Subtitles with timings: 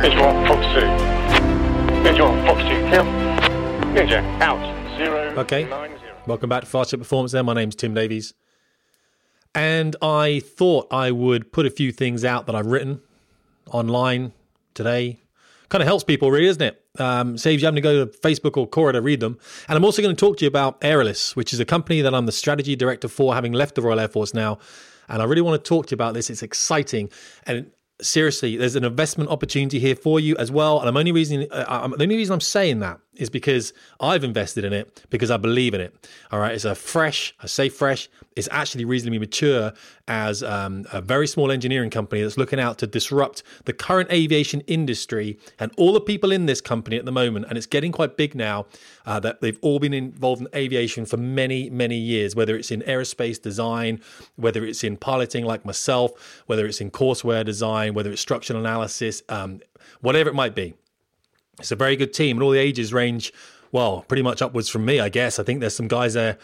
[0.00, 2.02] Visual Fox 2.
[2.04, 3.04] Visual Fox 2 kill.
[3.92, 4.96] Ninja out.
[4.96, 5.34] Zero.
[5.36, 5.64] Okay.
[5.64, 6.14] nine zero.
[6.24, 7.42] Welcome back to Fast Jet Performance there.
[7.42, 8.32] My name's Tim Davies.
[9.56, 13.00] And I thought I would put a few things out that I've written
[13.72, 14.32] online
[14.74, 15.18] today.
[15.68, 16.80] Kind of helps people, really, isn't it?
[17.00, 19.36] Um, saves you having to go to Facebook or Quora to read them.
[19.68, 22.14] And I'm also going to talk to you about Aeralis, which is a company that
[22.14, 24.60] I'm the strategy director for, having left the Royal Air Force now.
[25.08, 26.30] And I really want to talk to you about this.
[26.30, 27.10] It's exciting.
[27.46, 30.80] And seriously, there's an investment opportunity here for you as well.
[30.80, 34.24] And I'm only reason uh, I'm, the only reason I'm saying that is because I've
[34.24, 36.08] invested in it because I believe in it.
[36.30, 38.08] All right, it's a fresh, I say fresh.
[38.36, 39.72] It's actually reasonably mature
[40.06, 44.60] as um, a very small engineering company that's looking out to disrupt the current aviation
[44.62, 47.46] industry and all the people in this company at the moment.
[47.48, 48.66] And it's getting quite big now.
[49.04, 52.36] Uh, that they've all been involved in aviation for many, many years.
[52.36, 54.00] Whether it's in aerospace design,
[54.36, 59.22] whether it's in piloting like myself, whether it's in courseware design, whether it's structural analysis,
[59.28, 59.60] um,
[60.00, 60.74] whatever it might be.
[61.58, 63.32] It's a very good team, and all the ages range,
[63.72, 65.38] well, pretty much upwards from me, I guess.
[65.38, 66.38] I think there's some guys there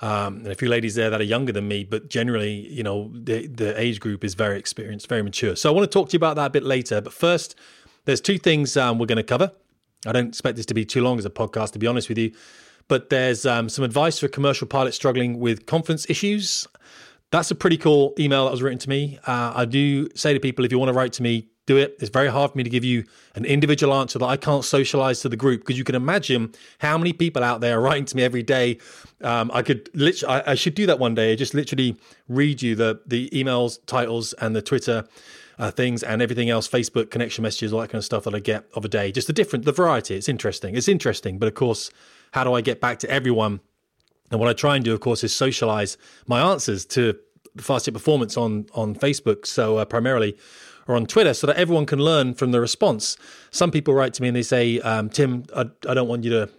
[0.00, 3.10] um, and a few ladies there that are younger than me, but generally, you know,
[3.12, 5.56] the, the age group is very experienced, very mature.
[5.56, 7.00] So I want to talk to you about that a bit later.
[7.00, 7.56] But first,
[8.04, 9.50] there's two things um, we're going to cover.
[10.06, 12.18] I don't expect this to be too long as a podcast, to be honest with
[12.18, 12.32] you.
[12.86, 16.66] But there's um, some advice for commercial pilots struggling with confidence issues.
[17.30, 19.18] That's a pretty cool email that was written to me.
[19.26, 21.96] Uh, I do say to people, if you want to write to me, do it.
[22.00, 23.04] It's very hard for me to give you
[23.36, 26.98] an individual answer that I can't socialize to the group because you can imagine how
[26.98, 28.78] many people out there are writing to me every day.
[29.22, 31.32] Um, I could literally, I, I should do that one day.
[31.32, 31.96] I just literally
[32.28, 35.04] read you the the emails, titles, and the Twitter
[35.58, 38.40] uh, things and everything else, Facebook connection messages, all that kind of stuff that I
[38.40, 39.12] get of a day.
[39.12, 40.14] Just the different, the variety.
[40.14, 40.76] It's interesting.
[40.76, 41.90] It's interesting, but of course,
[42.32, 43.60] how do I get back to everyone?
[44.30, 45.96] And what I try and do, of course, is socialize
[46.26, 47.18] my answers to
[47.60, 49.46] Fast Performance on on Facebook.
[49.46, 50.36] So uh, primarily
[50.88, 53.16] or on Twitter so that everyone can learn from the response.
[53.50, 56.30] Some people write to me and they say, um, Tim, I, I, don't want you
[56.30, 56.50] to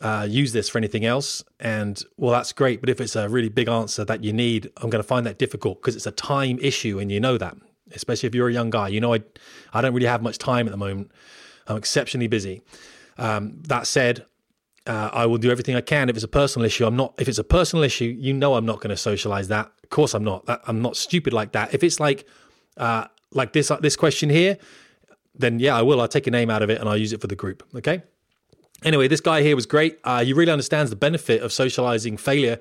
[0.00, 1.44] uh, use this for anything else.
[1.60, 2.80] And well, that's great.
[2.80, 5.38] But if it's a really big answer that you need, I'm going to find that
[5.38, 7.56] difficult because it's a time issue and you know that,
[7.92, 8.88] especially if you're a young guy.
[8.88, 9.22] You know, I,
[9.72, 11.12] I don't really have much time at the moment.
[11.68, 12.60] I'm exceptionally busy.
[13.16, 14.26] Um, that said,
[14.86, 16.08] uh, I will do everything I can.
[16.10, 17.14] If it's a personal issue, I'm not.
[17.18, 19.70] If it's a personal issue, you know, I'm not going to socialize that.
[19.84, 20.44] Of course, I'm not.
[20.66, 21.74] I'm not stupid like that.
[21.74, 22.26] If it's like
[22.76, 24.58] uh, like this uh, this question here,
[25.34, 26.00] then yeah, I will.
[26.00, 27.62] I'll take a name out of it and I'll use it for the group.
[27.76, 28.02] Okay.
[28.82, 29.98] Anyway, this guy here was great.
[30.04, 32.58] Uh, he really understands the benefit of socializing failure.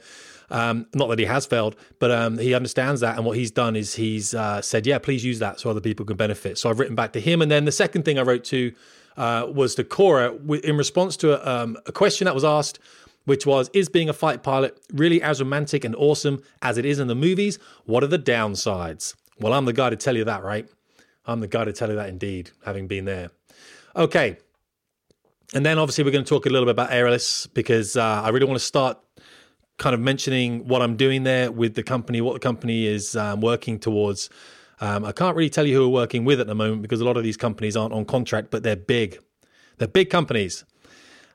[0.49, 3.17] Um, not that he has failed, but um, he understands that.
[3.17, 6.05] And what he's done is he's uh, said, yeah, please use that so other people
[6.05, 6.57] can benefit.
[6.57, 7.41] So I've written back to him.
[7.41, 8.73] And then the second thing I wrote to
[9.17, 12.79] uh, was to Quora in response to a, um, a question that was asked
[13.25, 16.99] which was Is being a fight pilot really as romantic and awesome as it is
[16.99, 17.59] in the movies?
[17.85, 19.15] What are the downsides?
[19.39, 20.67] Well, I'm the guy to tell you that, right?
[21.25, 23.29] I'm the guy to tell you that indeed, having been there.
[23.95, 24.37] Okay.
[25.53, 28.29] And then obviously, we're going to talk a little bit about Aeralis because uh, I
[28.29, 28.97] really want to start
[29.77, 33.41] kind of mentioning what I'm doing there with the company, what the company is um,
[33.41, 34.29] working towards.
[34.81, 37.05] Um, I can't really tell you who we're working with at the moment because a
[37.05, 39.19] lot of these companies aren't on contract, but they're big.
[39.77, 40.65] They're big companies.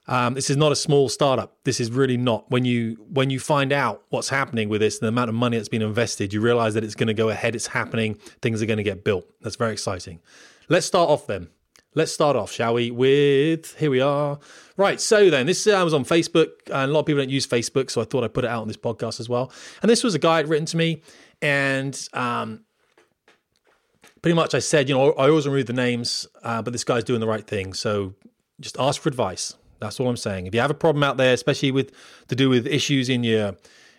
[0.09, 1.57] Um, this is not a small startup.
[1.65, 2.51] This is really not.
[2.51, 5.69] When you when you find out what's happening with this, the amount of money that's
[5.69, 7.55] been invested, you realize that it's going to go ahead.
[7.55, 8.15] It's happening.
[8.41, 9.27] Things are going to get built.
[9.43, 10.21] That's very exciting.
[10.69, 11.49] Let's start off then.
[11.95, 12.91] Let's start off, shall we?
[12.91, 14.39] With here we are.
[14.77, 15.01] Right.
[15.01, 17.91] So then, this uh, was on Facebook, and a lot of people don't use Facebook,
[17.91, 19.53] so I thought I'd put it out on this podcast as well.
[19.83, 21.03] And this was a guy had written to me,
[21.43, 22.65] and um,
[24.23, 27.05] pretty much I said, you know, I always remove the names, uh, but this guy's
[27.05, 27.75] doing the right thing.
[27.75, 28.15] So
[28.61, 29.55] just ask for advice.
[29.81, 30.47] That's all I'm saying.
[30.47, 31.93] If you have a problem out there, especially with
[32.29, 33.57] to do with issues in your,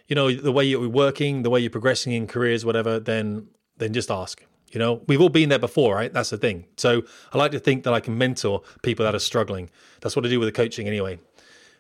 [0.08, 3.48] you know, the way you're working, the way you're progressing in careers, whatever, then
[3.78, 4.44] then just ask.
[4.72, 6.14] You know, we've all been there before, right?
[6.14, 6.66] That's the thing.
[6.78, 7.02] So
[7.34, 9.70] I like to think that I can mentor people that are struggling.
[10.02, 11.18] That's what I do with the coaching anyway,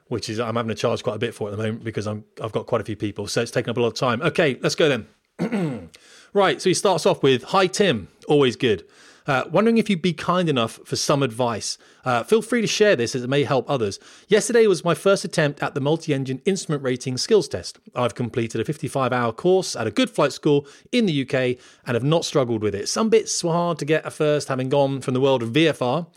[0.08, 2.24] which is I'm having to charge quite a bit for at the moment because I'm
[2.42, 3.28] I've got quite a few people.
[3.28, 4.22] So it's taking up a lot of time.
[4.22, 5.90] Okay, let's go then.
[6.34, 6.62] right.
[6.62, 8.86] So he starts off with, "Hi Tim, always good."
[9.30, 11.78] Uh, wondering if you'd be kind enough for some advice.
[12.04, 14.00] Uh, feel free to share this as it may help others.
[14.28, 17.78] Yesterday was my first attempt at the multi engine instrument rating skills test.
[17.94, 21.94] I've completed a 55 hour course at a good flight school in the UK and
[21.94, 22.90] have not struggled with it.
[22.90, 26.08] Some bits were hard to get at first, having gone from the world of VFR.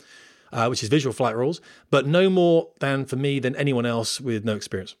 [0.51, 4.21] Uh, which is visual flight rules, but no more than for me than anyone else
[4.21, 4.95] with no experience.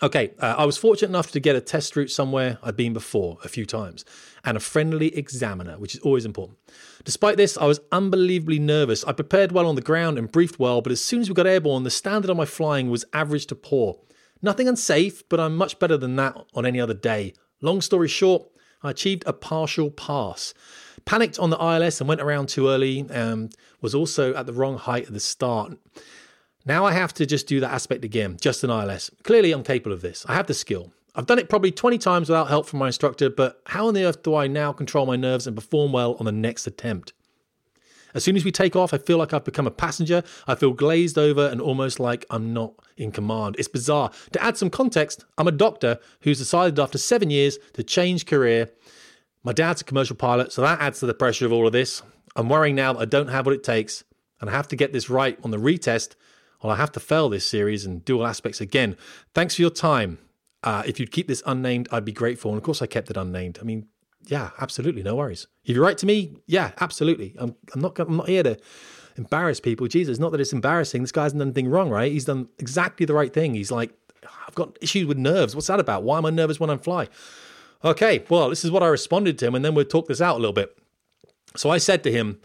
[0.00, 3.38] Okay, uh, I was fortunate enough to get a test route somewhere I'd been before
[3.44, 4.04] a few times,
[4.44, 6.58] and a friendly examiner, which is always important.
[7.04, 9.04] Despite this, I was unbelievably nervous.
[9.04, 11.46] I prepared well on the ground and briefed well, but as soon as we got
[11.46, 13.98] airborne, the standard on my flying was average to poor.
[14.40, 17.34] Nothing unsafe, but I'm much better than that on any other day.
[17.60, 18.48] Long story short,
[18.82, 20.52] I achieved a partial pass.
[21.04, 23.50] Panicked on the ILS and went around too early, um,
[23.80, 25.78] was also at the wrong height at the start.
[26.64, 29.10] Now I have to just do that aspect again, just an ILS.
[29.24, 30.24] Clearly, I'm capable of this.
[30.28, 30.92] I have the skill.
[31.14, 34.04] I've done it probably 20 times without help from my instructor, but how on the
[34.04, 37.12] earth do I now control my nerves and perform well on the next attempt?
[38.14, 40.22] As soon as we take off, I feel like I've become a passenger.
[40.46, 43.56] I feel glazed over and almost like I'm not in command.
[43.58, 44.10] It's bizarre.
[44.32, 48.70] To add some context, I'm a doctor who's decided after seven years to change career.
[49.42, 52.02] My dad's a commercial pilot, so that adds to the pressure of all of this.
[52.36, 54.04] I'm worrying now that I don't have what it takes,
[54.40, 56.14] and I have to get this right on the retest,
[56.62, 58.96] or I have to fail this series and do all aspects again.
[59.34, 60.18] Thanks for your time.
[60.62, 62.52] Uh, if you'd keep this unnamed, I'd be grateful.
[62.52, 63.58] And of course, I kept it unnamed.
[63.60, 63.88] I mean,
[64.26, 65.48] yeah, absolutely, no worries.
[65.64, 67.34] If you write to me, yeah, absolutely.
[67.38, 68.56] I'm, I'm not I'm not here to
[69.16, 69.88] embarrass people.
[69.88, 71.02] Jesus, not that it's embarrassing.
[71.02, 72.12] This guy hasn't done anything wrong, right?
[72.12, 73.54] He's done exactly the right thing.
[73.54, 73.92] He's like,
[74.46, 75.54] I've got issues with nerves.
[75.54, 76.04] What's that about?
[76.04, 77.08] Why am I nervous when I'm fly?
[77.84, 80.36] Okay, well, this is what I responded to him, and then we'll talk this out
[80.36, 80.78] a little bit.
[81.56, 82.40] So I said to him,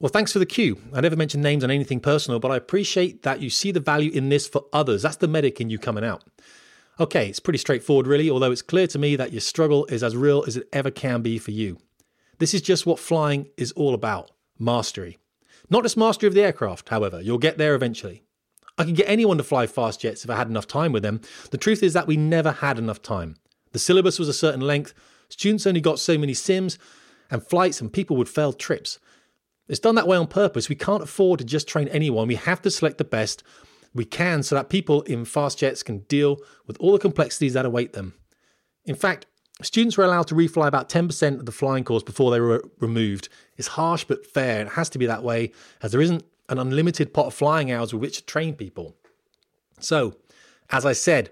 [0.00, 0.78] well, thanks for the cue.
[0.92, 4.10] I never mentioned names on anything personal, but I appreciate that you see the value
[4.10, 5.02] in this for others.
[5.02, 6.24] That's the medic in you coming out.
[7.00, 10.16] Okay, it's pretty straightforward, really, although it's clear to me that your struggle is as
[10.16, 11.78] real as it ever can be for you.
[12.38, 15.18] This is just what flying is all about mastery.
[15.70, 18.22] Not just mastery of the aircraft, however, you'll get there eventually.
[18.76, 21.20] I could get anyone to fly fast jets if I had enough time with them.
[21.50, 23.36] The truth is that we never had enough time.
[23.72, 24.94] The syllabus was a certain length,
[25.28, 26.78] students only got so many sims
[27.30, 28.98] and flights, and people would fail trips.
[29.68, 30.68] It's done that way on purpose.
[30.68, 32.28] We can't afford to just train anyone.
[32.28, 33.42] We have to select the best
[33.94, 37.64] we can so that people in fast jets can deal with all the complexities that
[37.64, 38.14] await them.
[38.84, 39.26] In fact,
[39.62, 43.28] students were allowed to refly about 10% of the flying course before they were removed.
[43.56, 44.62] It's harsh but fair.
[44.62, 45.52] It has to be that way
[45.82, 48.96] as there isn't an unlimited pot of flying hours with which to train people.
[49.80, 50.16] So,
[50.70, 51.30] as I said,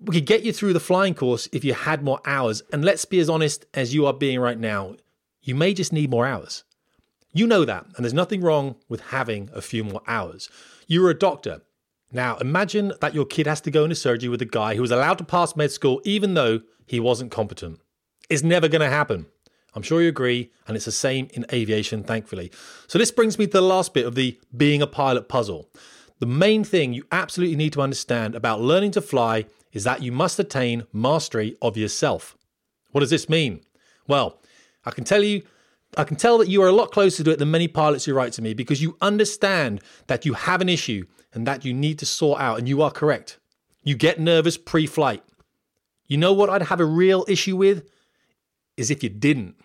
[0.00, 2.62] we could get you through the flying course if you had more hours.
[2.72, 4.96] And let's be as honest as you are being right now.
[5.42, 6.64] You may just need more hours.
[7.32, 10.48] You know that, and there's nothing wrong with having a few more hours.
[10.86, 11.62] You're a doctor.
[12.10, 14.90] Now, imagine that your kid has to go into surgery with a guy who was
[14.90, 17.80] allowed to pass med school even though he wasn't competent.
[18.30, 19.26] It's never going to happen.
[19.74, 22.50] I'm sure you agree, and it's the same in aviation, thankfully.
[22.86, 25.68] So, this brings me to the last bit of the being a pilot puzzle.
[26.20, 30.10] The main thing you absolutely need to understand about learning to fly is that you
[30.10, 32.36] must attain mastery of yourself.
[32.90, 33.60] What does this mean?
[34.08, 34.40] Well,
[34.84, 35.42] I can tell you,
[35.96, 38.14] I can tell that you are a lot closer to it than many pilots who
[38.14, 41.98] write to me because you understand that you have an issue and that you need
[41.98, 43.38] to sort out, and you are correct.
[43.82, 45.22] You get nervous pre flight.
[46.06, 47.88] You know what I'd have a real issue with?
[48.76, 49.56] Is if you didn't.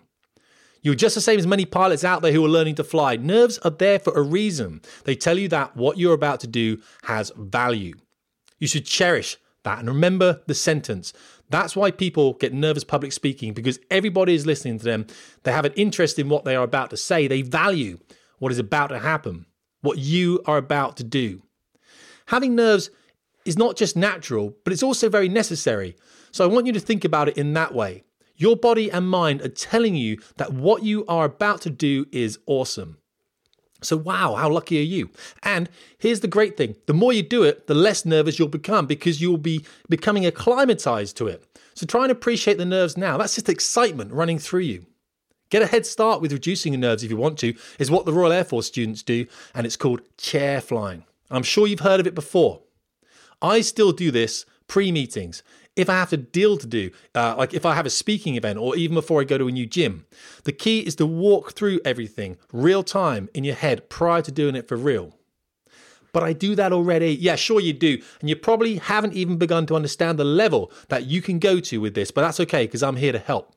[0.82, 3.16] You're just the same as many pilots out there who are learning to fly.
[3.16, 4.82] Nerves are there for a reason.
[5.04, 7.94] They tell you that what you're about to do has value.
[8.58, 11.14] You should cherish that and remember the sentence.
[11.50, 15.06] That's why people get nervous public speaking because everybody is listening to them.
[15.42, 17.28] They have an interest in what they are about to say.
[17.28, 17.98] They value
[18.38, 19.46] what is about to happen,
[19.82, 21.42] what you are about to do.
[22.26, 22.90] Having nerves
[23.44, 25.96] is not just natural, but it's also very necessary.
[26.32, 28.04] So I want you to think about it in that way.
[28.36, 32.38] Your body and mind are telling you that what you are about to do is
[32.46, 32.98] awesome.
[33.84, 35.10] So, wow, how lucky are you?
[35.42, 38.86] And here's the great thing the more you do it, the less nervous you'll become
[38.86, 41.44] because you'll be becoming acclimatized to it.
[41.74, 43.16] So, try and appreciate the nerves now.
[43.16, 44.86] That's just excitement running through you.
[45.50, 48.12] Get a head start with reducing your nerves if you want to, is what the
[48.12, 51.04] Royal Air Force students do, and it's called chair flying.
[51.30, 52.62] I'm sure you've heard of it before.
[53.40, 55.42] I still do this pre meetings.
[55.76, 58.58] If I have to deal to do, uh, like if I have a speaking event
[58.58, 60.06] or even before I go to a new gym,
[60.44, 64.54] the key is to walk through everything real time in your head prior to doing
[64.54, 65.18] it for real.
[66.12, 67.12] But I do that already.
[67.12, 68.00] Yeah, sure you do.
[68.20, 71.78] And you probably haven't even begun to understand the level that you can go to
[71.78, 73.52] with this, but that's okay because I'm here to help.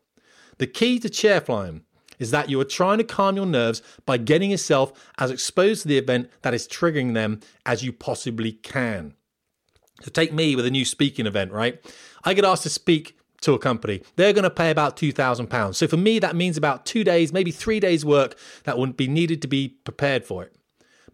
[0.57, 1.83] The key to chair flying
[2.17, 5.87] is that you are trying to calm your nerves by getting yourself as exposed to
[5.87, 9.13] the event that is triggering them as you possibly can.
[10.01, 11.79] So, take me with a new speaking event, right?
[12.23, 14.01] I get asked to speak to a company.
[14.15, 15.75] They're going to pay about £2,000.
[15.75, 19.07] So, for me, that means about two days, maybe three days' work that would be
[19.07, 20.57] needed to be prepared for it.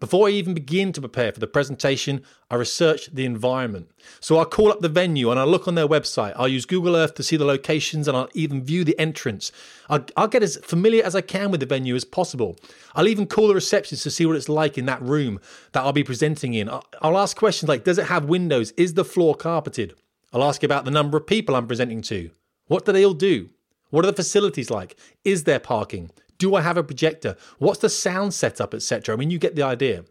[0.04, 3.90] Before I even begin to prepare for the presentation, I research the environment.
[4.20, 6.34] So I'll call up the venue and I'll look on their website.
[6.36, 9.54] I'll use Google Earth to see the locations and I'll even view the entrance.
[9.90, 12.58] I'll, I'll, get as familiar as I can with the venue as possible.
[12.96, 15.40] I'll even call the receptionist to see what it's like in that room
[15.72, 16.68] that I'll be presenting in.
[16.68, 18.72] I'll, I'll ask questions like Does it have windows?
[18.72, 19.94] Is the floor carpeted?
[20.34, 22.32] I'll ask you about the number of people I'm presenting to.
[22.68, 23.50] What do they all do?
[23.92, 24.98] What are the facilities like?
[25.24, 26.10] Is there parking?
[26.40, 27.38] Do I have a projector?
[27.60, 29.14] What's the sound setup, etc.?
[29.14, 30.06] I mean, you get the idea.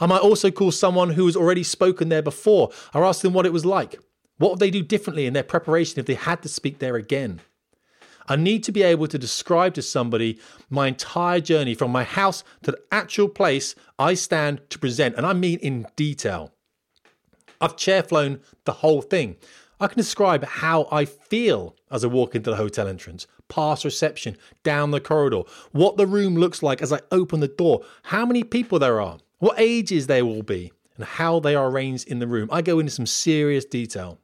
[0.00, 3.44] I might also call someone who has already spoken there before or ask them what
[3.44, 4.00] it was like.
[4.38, 7.42] What would they do differently in their preparation if they had to speak there again?
[8.26, 10.38] I need to be able to describe to somebody
[10.70, 15.26] my entire journey from my house to the actual place I stand to present, and
[15.26, 16.52] I mean in detail.
[17.62, 19.36] I've chair flown the whole thing.
[19.80, 24.36] I can describe how I feel as I walk into the hotel entrance, past reception,
[24.62, 28.44] down the corridor, what the room looks like as I open the door, how many
[28.44, 32.26] people there are, what ages they will be, and how they are arranged in the
[32.26, 32.48] room.
[32.52, 34.18] I go into some serious detail.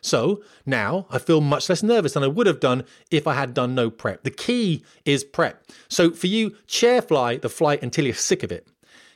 [0.00, 3.54] So now I feel much less nervous than I would have done if I had
[3.54, 4.24] done no prep.
[4.24, 5.64] The key is prep.
[5.88, 8.66] So for you, chair fly the flight until you're sick of it.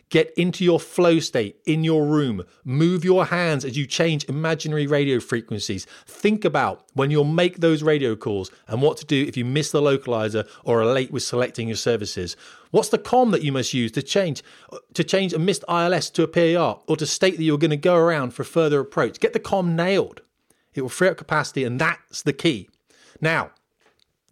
[0.09, 2.45] Get into your flow state in your room.
[2.65, 5.85] Move your hands as you change imaginary radio frequencies.
[6.07, 9.73] Think about when you'll make those radio calls and what to do if you miss
[9.73, 12.37] the localizer or are late with selecting your services.
[12.71, 14.45] What's the com that you must use to change
[14.95, 17.77] to change a missed ILS to a PAR or to state that you're going to
[17.77, 19.19] go around for further approach?
[19.19, 20.21] Get the com nailed.
[20.75, 22.69] It will free up capacity, and that's the key.
[23.21, 23.51] Now,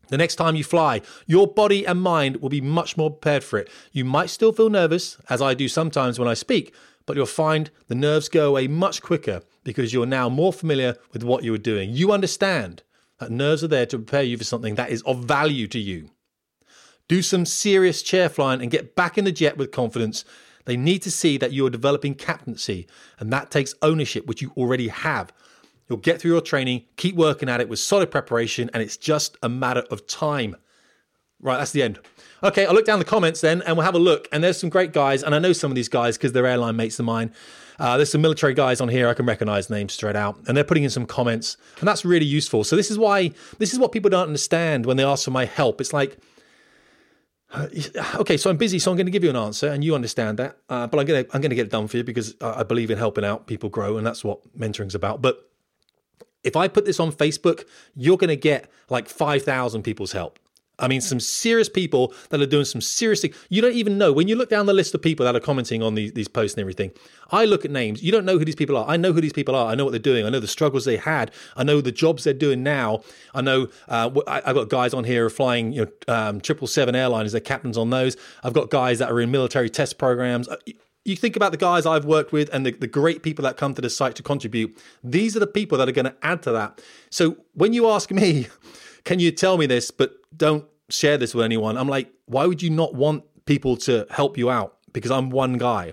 [0.08, 3.58] the next time you fly, your body and mind will be much more prepared for
[3.58, 3.70] it.
[3.92, 6.74] You might still feel nervous, as I do sometimes when I speak,
[7.06, 11.22] but you'll find the nerves go away much quicker because you're now more familiar with
[11.22, 11.90] what you are doing.
[11.90, 12.82] You understand
[13.18, 16.10] that nerves are there to prepare you for something that is of value to you.
[17.08, 20.24] Do some serious chair flying and get back in the jet with confidence.
[20.64, 22.86] They need to see that you are developing captaincy,
[23.18, 25.32] and that takes ownership, which you already have.
[25.88, 29.36] You'll get through your training, keep working at it with solid preparation, and it's just
[29.42, 30.56] a matter of time.
[31.40, 31.98] Right, that's the end.
[32.42, 34.28] Okay, I'll look down the comments then and we'll have a look.
[34.32, 36.76] And there's some great guys, and I know some of these guys because they're airline
[36.76, 37.32] mates of mine.
[37.78, 40.64] Uh, there's some military guys on here I can recognize names straight out, and they're
[40.64, 42.64] putting in some comments, and that's really useful.
[42.64, 45.44] So this is why this is what people don't understand when they ask for my
[45.44, 45.80] help.
[45.80, 46.16] It's like,
[48.14, 50.38] okay, so I'm busy, so I'm going to give you an answer, and you understand
[50.38, 52.36] that, uh, but I'm going to I'm going to get it done for you because
[52.40, 55.20] I believe in helping out people grow, and that's what mentoring's about.
[55.20, 55.50] But
[56.44, 57.64] if I put this on Facebook,
[57.96, 60.38] you're going to get like 5,000 people's help.
[60.78, 63.36] I mean, some serious people that are doing some serious things.
[63.48, 64.12] You don't even know.
[64.12, 66.56] When you look down the list of people that are commenting on these, these posts
[66.56, 66.90] and everything,
[67.30, 68.02] I look at names.
[68.02, 68.84] You don't know who these people are.
[68.88, 69.70] I know who these people are.
[69.70, 70.26] I know what they're doing.
[70.26, 71.30] I know the struggles they had.
[71.56, 73.02] I know the jobs they're doing now.
[73.34, 76.96] I know uh, I, have got guys on here flying you know um, triple seven
[76.96, 77.32] airliners.
[77.32, 78.16] They're captains on those.
[78.42, 80.48] I've got guys that are in military test programs
[81.04, 83.74] you think about the guys I've worked with and the, the great people that come
[83.74, 84.76] to the site to contribute.
[85.02, 86.80] These are the people that are going to add to that.
[87.10, 88.48] So when you ask me,
[89.04, 91.76] can you tell me this, but don't share this with anyone?
[91.76, 94.78] I'm like, why would you not want people to help you out?
[94.92, 95.92] Because I'm one guy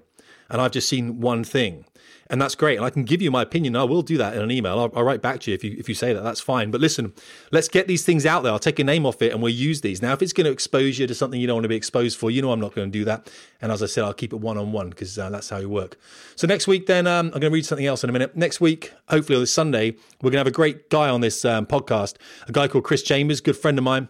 [0.49, 1.85] and I've just seen one thing
[2.31, 2.77] and that's great.
[2.77, 3.75] And I can give you my opinion.
[3.75, 4.79] I will do that in an email.
[4.79, 6.23] I'll, I'll, write back to you if you if you say that.
[6.23, 6.71] That's fine.
[6.71, 7.13] But listen,
[7.51, 8.53] let's get these things out there.
[8.53, 10.01] I'll take a name off it, and we'll use these.
[10.01, 12.17] Now, if it's going to expose you to something you don't want to be exposed
[12.17, 13.29] for, you know I'm not going to do that.
[13.61, 15.65] And as I said, I'll keep it one on one because uh, that's how we
[15.65, 15.97] work.
[16.37, 18.35] So next week, then um, I'm going to read something else in a minute.
[18.35, 21.43] Next week, hopefully on this Sunday, we're going to have a great guy on this
[21.43, 22.15] um, podcast.
[22.47, 24.07] A guy called Chris Chambers, good friend of mine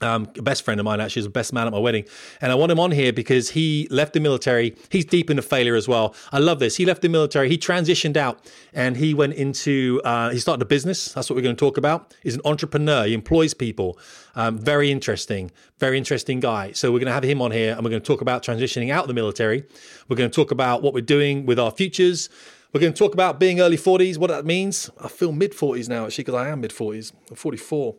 [0.00, 2.04] um, a best friend of mine actually is the best man at my wedding,
[2.40, 4.76] and I want him on here because he left the military.
[4.90, 6.14] He's deep into failure as well.
[6.32, 6.76] I love this.
[6.76, 7.48] He left the military.
[7.48, 8.40] He transitioned out,
[8.72, 10.00] and he went into.
[10.04, 11.12] Uh, he started a business.
[11.12, 12.14] That's what we're going to talk about.
[12.22, 13.06] He's an entrepreneur.
[13.06, 13.98] He employs people.
[14.34, 15.50] Um, very interesting.
[15.78, 16.72] Very interesting guy.
[16.72, 18.90] So we're going to have him on here, and we're going to talk about transitioning
[18.90, 19.64] out of the military.
[20.08, 22.28] We're going to talk about what we're doing with our futures.
[22.72, 24.90] We're going to talk about being early 40s, what that means.
[25.00, 27.12] I feel mid 40s now, actually, because I am mid 40s.
[27.30, 27.96] I'm 44,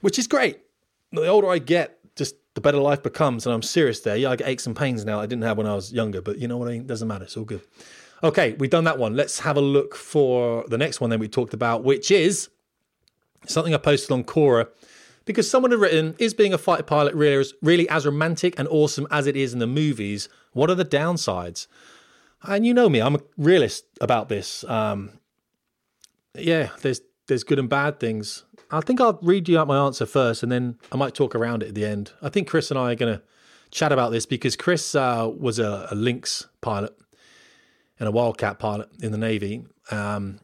[0.00, 0.58] which is great
[1.12, 3.46] the older I get, just the better life becomes.
[3.46, 4.16] And I'm serious there.
[4.16, 6.38] Yeah, I get aches and pains now I didn't have when I was younger, but
[6.38, 6.86] you know what I mean?
[6.86, 7.24] Doesn't matter.
[7.24, 7.62] It's all good.
[8.22, 9.16] Okay, we've done that one.
[9.16, 12.50] Let's have a look for the next one that we talked about, which is
[13.46, 14.68] something I posted on Quora
[15.24, 19.06] because someone had written, Is being a fighter pilot really, really as romantic and awesome
[19.10, 20.28] as it is in the movies?
[20.52, 21.66] What are the downsides?
[22.42, 24.64] And you know me, I'm a realist about this.
[24.64, 25.10] Um,
[26.34, 27.00] yeah, there's
[27.30, 28.44] there's good and bad things.
[28.70, 31.62] I think I'll read you out my answer first, and then I might talk around
[31.62, 32.12] it at the end.
[32.20, 33.22] I think Chris and I are going to
[33.70, 36.92] chat about this because Chris uh, was a, a, Lynx pilot
[37.98, 39.64] and a Wildcat pilot in the Navy.
[39.90, 40.40] Um,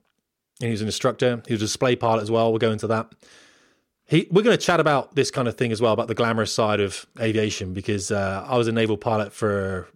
[0.60, 1.42] and he was an instructor.
[1.46, 2.50] He was a display pilot as well.
[2.50, 3.12] We'll go into that.
[4.06, 6.52] He, we're going to chat about this kind of thing as well, about the glamorous
[6.52, 9.88] side of aviation, because uh, I was a naval pilot for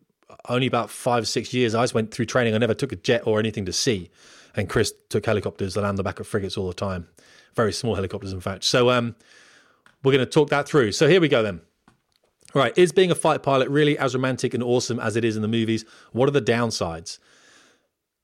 [0.49, 1.75] only about five or six years.
[1.75, 2.54] I just went through training.
[2.54, 4.11] I never took a jet or anything to sea.
[4.57, 7.09] And Chris took helicopters that land the back of frigates all the time
[7.54, 8.64] very small helicopters, in fact.
[8.64, 9.14] So um,
[10.02, 10.92] we're going to talk that through.
[10.92, 11.61] So here we go then.
[12.52, 15.42] Right, is being a fighter pilot really as romantic and awesome as it is in
[15.42, 15.85] the movies?
[16.11, 17.21] What are the downsides?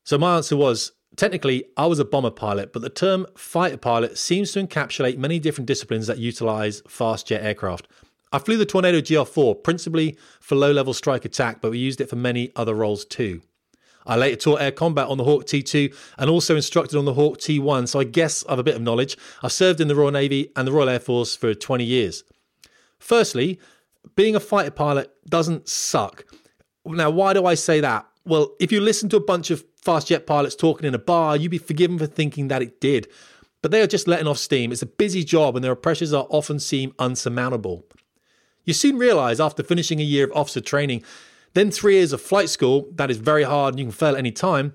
[0.03, 4.19] So my answer was technically I was a bomber pilot, but the term fighter pilot
[4.19, 7.87] seems to encapsulate many different disciplines that utilize fast jet aircraft.
[8.33, 12.11] I flew the Tornado GR4 principally for low level strike attack, but we used it
[12.11, 13.43] for many other roles too.
[14.07, 17.39] I later taught air combat on the Hawk T2 and also instructed on the Hawk
[17.39, 19.17] T1, so I guess I have a bit of knowledge.
[19.43, 22.25] I've served in the Royal Navy and the Royal Air Force for 20 years.
[22.99, 23.59] Firstly,
[24.15, 26.25] being a fighter pilot doesn't suck.
[26.85, 28.07] Now, why do I say that?
[28.25, 31.37] Well, if you listen to a bunch of fast jet pilots talking in a bar,
[31.37, 33.09] you'd be forgiven for thinking that it did.
[33.63, 34.71] But they are just letting off steam.
[34.71, 37.85] It's a busy job and their pressures are often seem unsurmountable.
[38.65, 41.03] You soon realize after finishing a year of officer training,
[41.57, 44.19] then three years of flight school, that is very hard and you can fail at
[44.19, 44.75] any time,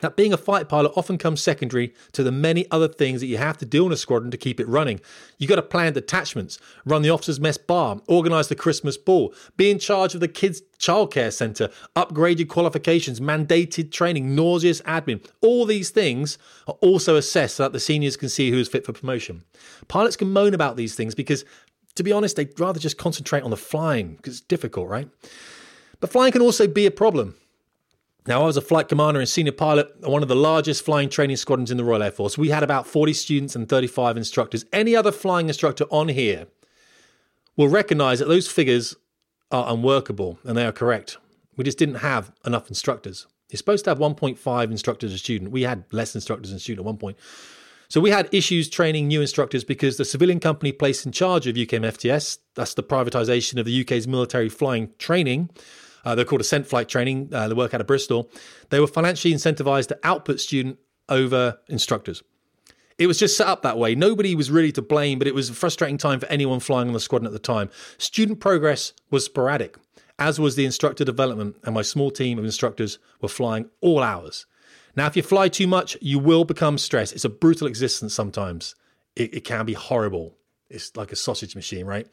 [0.00, 3.38] that being a fight pilot often comes secondary to the many other things that you
[3.38, 5.00] have to do in a squadron to keep it running.
[5.38, 9.68] You got to plan detachments, run the officers' mess bar, organize the Christmas ball, be
[9.68, 15.26] in charge of the kids' childcare center, upgrade your qualifications, mandated training, nauseous admin.
[15.40, 18.86] All these things are also assessed so that the seniors can see who is fit
[18.86, 19.42] for promotion.
[19.88, 21.44] Pilots can moan about these things because,
[21.96, 25.08] to be honest, they'd rather just concentrate on the flying because it's difficult, right?
[26.00, 27.34] But flying can also be a problem.
[28.26, 31.08] Now, I was a flight commander and senior pilot on one of the largest flying
[31.08, 32.36] training squadrons in the Royal Air Force.
[32.36, 34.64] We had about 40 students and 35 instructors.
[34.72, 36.48] Any other flying instructor on here
[37.56, 38.96] will recognize that those figures
[39.52, 41.18] are unworkable, and they are correct.
[41.56, 43.28] We just didn't have enough instructors.
[43.48, 45.52] You're supposed to have 1.5 instructors a student.
[45.52, 47.16] We had less instructors than student at one point.
[47.88, 51.54] So we had issues training new instructors because the civilian company placed in charge of
[51.54, 55.50] UKM FTS, that's the privatization of the UK's military flying training,
[56.06, 57.30] uh, they're called Ascent Flight Training.
[57.32, 58.30] Uh, they work out of Bristol.
[58.70, 62.22] They were financially incentivized to output student over instructors.
[62.96, 63.96] It was just set up that way.
[63.96, 66.94] Nobody was really to blame, but it was a frustrating time for anyone flying on
[66.94, 67.70] the squadron at the time.
[67.98, 69.76] Student progress was sporadic,
[70.18, 74.46] as was the instructor development, and my small team of instructors were flying all hours.
[74.94, 77.12] Now, if you fly too much, you will become stressed.
[77.12, 78.76] It's a brutal existence sometimes.
[79.16, 80.38] It, it can be horrible.
[80.70, 82.06] It's like a sausage machine, right?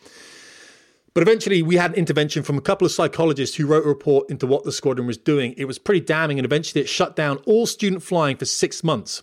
[1.13, 4.29] But eventually, we had an intervention from a couple of psychologists who wrote a report
[4.31, 5.53] into what the squadron was doing.
[5.57, 9.21] It was pretty damning, and eventually, it shut down all student flying for six months.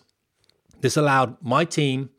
[0.79, 2.09] This allowed my team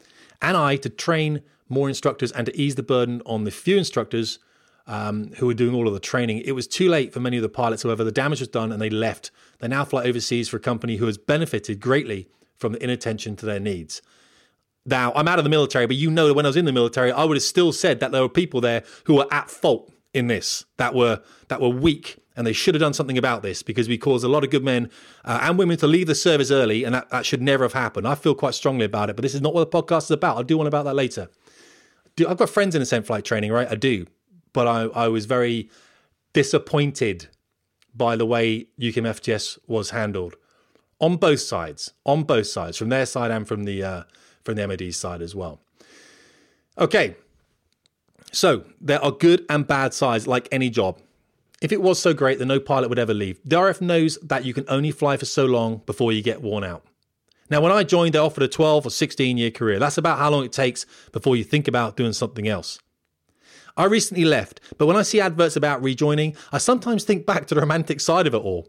[0.41, 4.38] and I to train more instructors and to ease the burden on the few instructors
[4.87, 6.38] um, who were doing all of the training.
[6.45, 8.83] It was too late for many of the pilots, however, the damage was done and
[8.83, 9.31] they left.
[9.61, 13.46] They now fly overseas for a company who has benefited greatly from the inattention to
[13.46, 14.03] their needs.
[14.85, 16.73] Now, I'm out of the military, but you know that when I was in the
[16.73, 19.92] military, I would have still said that there were people there who were at fault
[20.12, 23.62] in this, that were that were weak, and they should have done something about this
[23.62, 24.90] because we caused a lot of good men
[25.25, 28.09] uh, and women to leave the service early, and that, that should never have happened.
[28.09, 30.37] I feel quite strongly about it, but this is not what the podcast is about.
[30.37, 31.29] I'll do one about that later.
[32.16, 33.68] Do, I've got friends in ascent flight training, right?
[33.71, 34.07] I do,
[34.53, 35.71] but I, I was very
[36.33, 37.29] disappointed
[37.95, 40.35] by the way UKM FTS was handled
[40.99, 44.03] on both sides, on both sides, from their side and from the uh,
[44.44, 45.61] from the MOD side as well.
[46.78, 47.16] Okay,
[48.33, 50.98] so there are good and bad sides like any job.
[51.61, 54.44] If it was so great that no pilot would ever leave, the RF knows that
[54.44, 56.85] you can only fly for so long before you get worn out.
[57.50, 59.78] Now, when I joined, they offered a 12 or 16 year career.
[59.78, 62.78] That's about how long it takes before you think about doing something else.
[63.76, 67.55] I recently left, but when I see adverts about rejoining, I sometimes think back to
[67.55, 68.68] the romantic side of it all.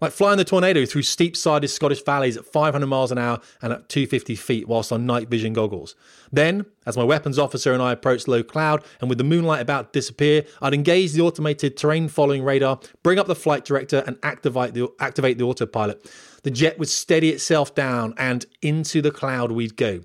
[0.00, 3.72] Like flying the tornado through steep sided Scottish valleys at 500 miles an hour and
[3.72, 5.94] at 250 feet whilst on night vision goggles.
[6.30, 9.92] Then, as my weapons officer and I approached low cloud and with the moonlight about
[9.92, 14.18] to disappear, I'd engage the automated terrain following radar, bring up the flight director, and
[14.22, 16.10] activate the, activate the autopilot.
[16.42, 20.04] The jet would steady itself down and into the cloud we'd go.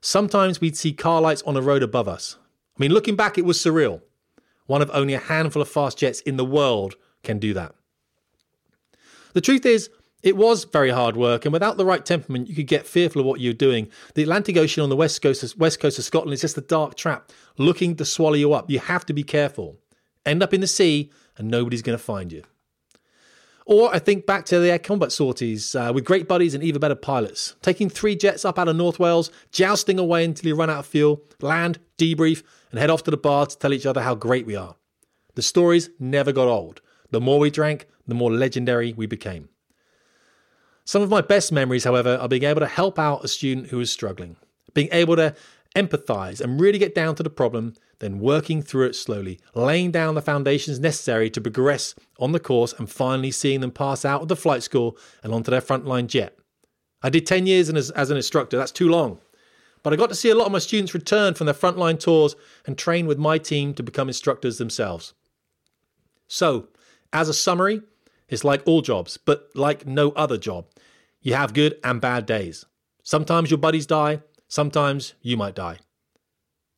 [0.00, 2.36] Sometimes we'd see car lights on the road above us.
[2.76, 4.02] I mean, looking back, it was surreal.
[4.66, 7.74] One of only a handful of fast jets in the world can do that.
[9.32, 9.90] The truth is,
[10.22, 13.26] it was very hard work, and without the right temperament, you could get fearful of
[13.26, 13.88] what you're doing.
[14.14, 16.60] The Atlantic Ocean on the west coast, of, west coast of Scotland is just a
[16.60, 18.70] dark trap looking to swallow you up.
[18.70, 19.78] You have to be careful.
[20.24, 22.44] End up in the sea, and nobody's going to find you.
[23.66, 26.80] Or I think back to the air combat sorties uh, with great buddies and even
[26.80, 30.70] better pilots, taking three jets up out of North Wales, jousting away until you run
[30.70, 34.02] out of fuel, land, debrief, and head off to the bar to tell each other
[34.02, 34.76] how great we are.
[35.34, 36.80] The stories never got old.
[37.10, 39.48] The more we drank, the more legendary we became.
[40.84, 43.80] Some of my best memories, however, are being able to help out a student who
[43.80, 44.36] is struggling,
[44.74, 45.34] being able to
[45.76, 50.14] empathize and really get down to the problem, then working through it slowly, laying down
[50.14, 54.28] the foundations necessary to progress on the course and finally seeing them pass out of
[54.28, 56.36] the flight school and onto their frontline jet.
[57.02, 59.20] I did 10 years as, as an instructor, that's too long.
[59.82, 62.36] But I got to see a lot of my students return from their frontline tours
[62.66, 65.14] and train with my team to become instructors themselves.
[66.28, 66.68] So,
[67.12, 67.82] as a summary,
[68.32, 70.64] it's like all jobs, but like no other job.
[71.20, 72.64] You have good and bad days.
[73.02, 75.78] Sometimes your buddies die, sometimes you might die.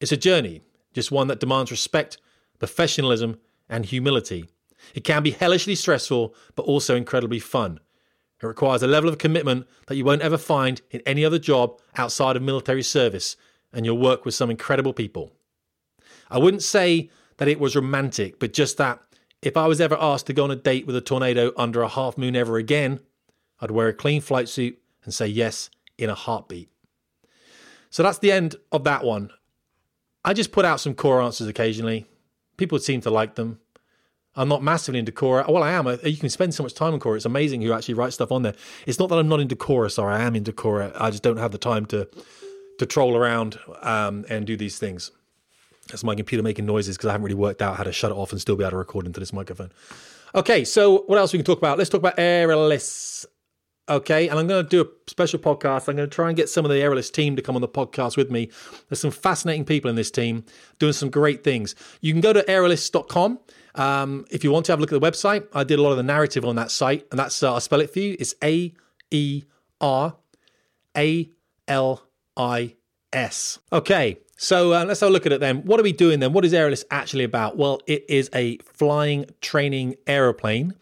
[0.00, 0.62] It's a journey,
[0.92, 2.18] just one that demands respect,
[2.58, 3.38] professionalism,
[3.68, 4.48] and humility.
[4.94, 7.78] It can be hellishly stressful, but also incredibly fun.
[8.42, 11.80] It requires a level of commitment that you won't ever find in any other job
[11.96, 13.36] outside of military service,
[13.72, 15.32] and you'll work with some incredible people.
[16.30, 19.00] I wouldn't say that it was romantic, but just that
[19.44, 21.88] if I was ever asked to go on a date with a tornado under a
[21.88, 23.00] half moon ever again,
[23.60, 26.70] I'd wear a clean flight suit and say yes in a heartbeat.
[27.90, 29.30] So that's the end of that one.
[30.24, 32.06] I just put out some Quora answers occasionally.
[32.56, 33.60] People seem to like them.
[34.34, 35.48] I'm not massively into Quora.
[35.48, 35.86] Well, I am.
[36.02, 37.16] You can spend so much time on Quora.
[37.16, 38.54] It's amazing who actually writes stuff on there.
[38.86, 39.92] It's not that I'm not into Quora.
[39.92, 40.90] Sorry, I am into Quora.
[40.98, 42.08] I just don't have the time to
[42.78, 45.12] to troll around um, and do these things.
[45.88, 48.16] That's my computer making noises because I haven't really worked out how to shut it
[48.16, 49.70] off and still be able to record into this microphone.
[50.34, 51.78] Okay, so what else we can talk about?
[51.78, 53.26] Let's talk about Aeralis.
[53.88, 55.88] Okay, and I'm going to do a special podcast.
[55.88, 57.68] I'm going to try and get some of the Aeralis team to come on the
[57.68, 58.50] podcast with me.
[58.88, 60.44] There's some fascinating people in this team
[60.78, 61.74] doing some great things.
[62.00, 63.38] You can go to aeralis.com.
[63.74, 65.90] Um, if you want to have a look at the website, I did a lot
[65.90, 68.16] of the narrative on that site, and that's uh, I'll spell it for you.
[68.18, 68.72] It's A
[69.10, 69.44] E
[69.80, 70.16] R
[70.96, 71.28] A
[71.68, 72.02] L
[72.36, 72.76] I
[73.12, 73.58] S.
[73.72, 75.62] Okay, so uh, let's have a look at it then.
[75.64, 76.34] What are we doing then?
[76.34, 77.56] What is Aeralis actually about?
[77.56, 80.74] Well, it is a flying training aeroplane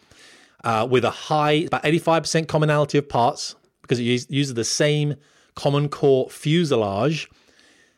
[0.64, 5.14] uh, with a high, about 85% commonality of parts because it uses the same
[5.54, 7.30] common core fuselage.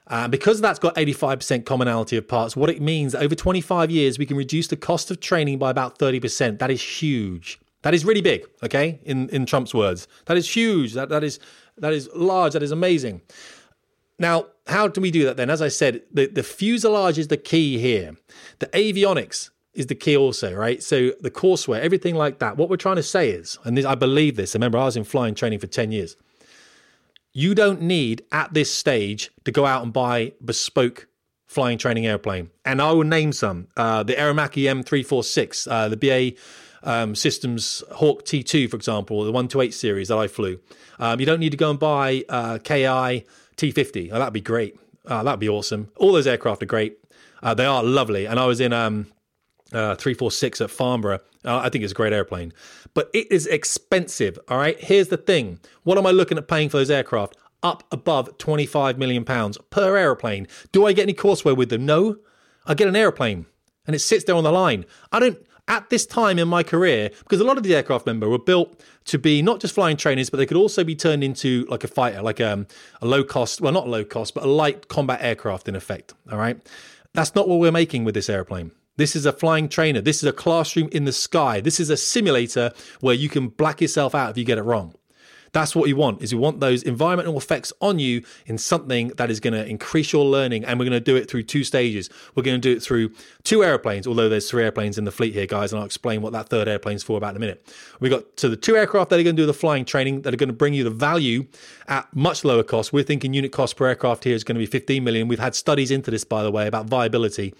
[0.06, 4.26] Uh, because that's got 85% commonality of parts, what it means over 25 years, we
[4.26, 6.58] can reduce the cost of training by about 30%.
[6.58, 7.58] That is huge.
[7.80, 9.00] That is really big, okay?
[9.04, 10.08] In in Trump's words.
[10.26, 10.94] That is huge.
[10.94, 11.38] That that is
[11.76, 12.54] that is large.
[12.54, 13.20] That is amazing.
[14.18, 15.50] Now, how do we do that then?
[15.50, 18.16] As I said, the, the fuselage is the key here.
[18.60, 20.82] The avionics is the key also, right?
[20.82, 22.56] So the courseware, everything like that.
[22.56, 25.04] What we're trying to say is, and this, I believe this, remember I was in
[25.04, 26.16] flying training for 10 years.
[27.32, 31.08] You don't need at this stage to go out and buy bespoke
[31.46, 32.50] flying training airplane.
[32.64, 33.68] And I will name some.
[33.76, 36.38] Uh, the Aermacchi M346, uh, the BA
[36.84, 40.60] um, Systems Hawk T2, for example, the 128 series that I flew.
[40.98, 43.24] Um, you don't need to go and buy uh, KI
[43.56, 44.10] T50.
[44.12, 44.78] Oh, that'd be great.
[45.06, 45.90] Oh, that'd be awesome.
[45.96, 46.98] All those aircraft are great.
[47.42, 48.26] Uh, they are lovely.
[48.26, 49.06] And I was in um,
[49.72, 51.20] uh, 346 at Farnborough.
[51.44, 52.52] Uh, I think it's a great airplane.
[52.94, 54.38] But it is expensive.
[54.48, 54.78] All right.
[54.80, 57.36] Here's the thing what am I looking at paying for those aircraft?
[57.62, 60.46] Up above 25 million pounds per airplane.
[60.72, 61.86] Do I get any courseware with them?
[61.86, 62.18] No.
[62.66, 63.46] I get an airplane
[63.86, 64.84] and it sits there on the line.
[65.12, 68.28] I don't at this time in my career, because a lot of the aircraft member
[68.28, 71.66] were built to be not just flying trainers, but they could also be turned into
[71.68, 72.66] like a fighter, like um,
[73.00, 76.14] a low cost, well, not low cost, but a light combat aircraft in effect.
[76.30, 76.60] All right.
[77.14, 78.72] That's not what we're making with this airplane.
[78.96, 80.00] This is a flying trainer.
[80.00, 81.60] This is a classroom in the sky.
[81.60, 84.94] This is a simulator where you can black yourself out if you get it wrong.
[85.54, 89.30] That's what you want is you want those environmental effects on you in something that
[89.30, 90.64] is going to increase your learning.
[90.64, 92.10] And we're going to do it through two stages.
[92.34, 93.12] We're going to do it through
[93.44, 95.72] two airplanes, although there's three airplanes in the fleet here, guys.
[95.72, 97.72] And I'll explain what that third airplane's for about in a minute.
[98.00, 100.34] We got to the two aircraft that are going to do the flying training that
[100.34, 101.46] are going to bring you the value
[101.86, 102.92] at much lower cost.
[102.92, 105.28] We're thinking unit cost per aircraft here is going to be 15 million.
[105.28, 107.54] We've had studies into this, by the way, about viability.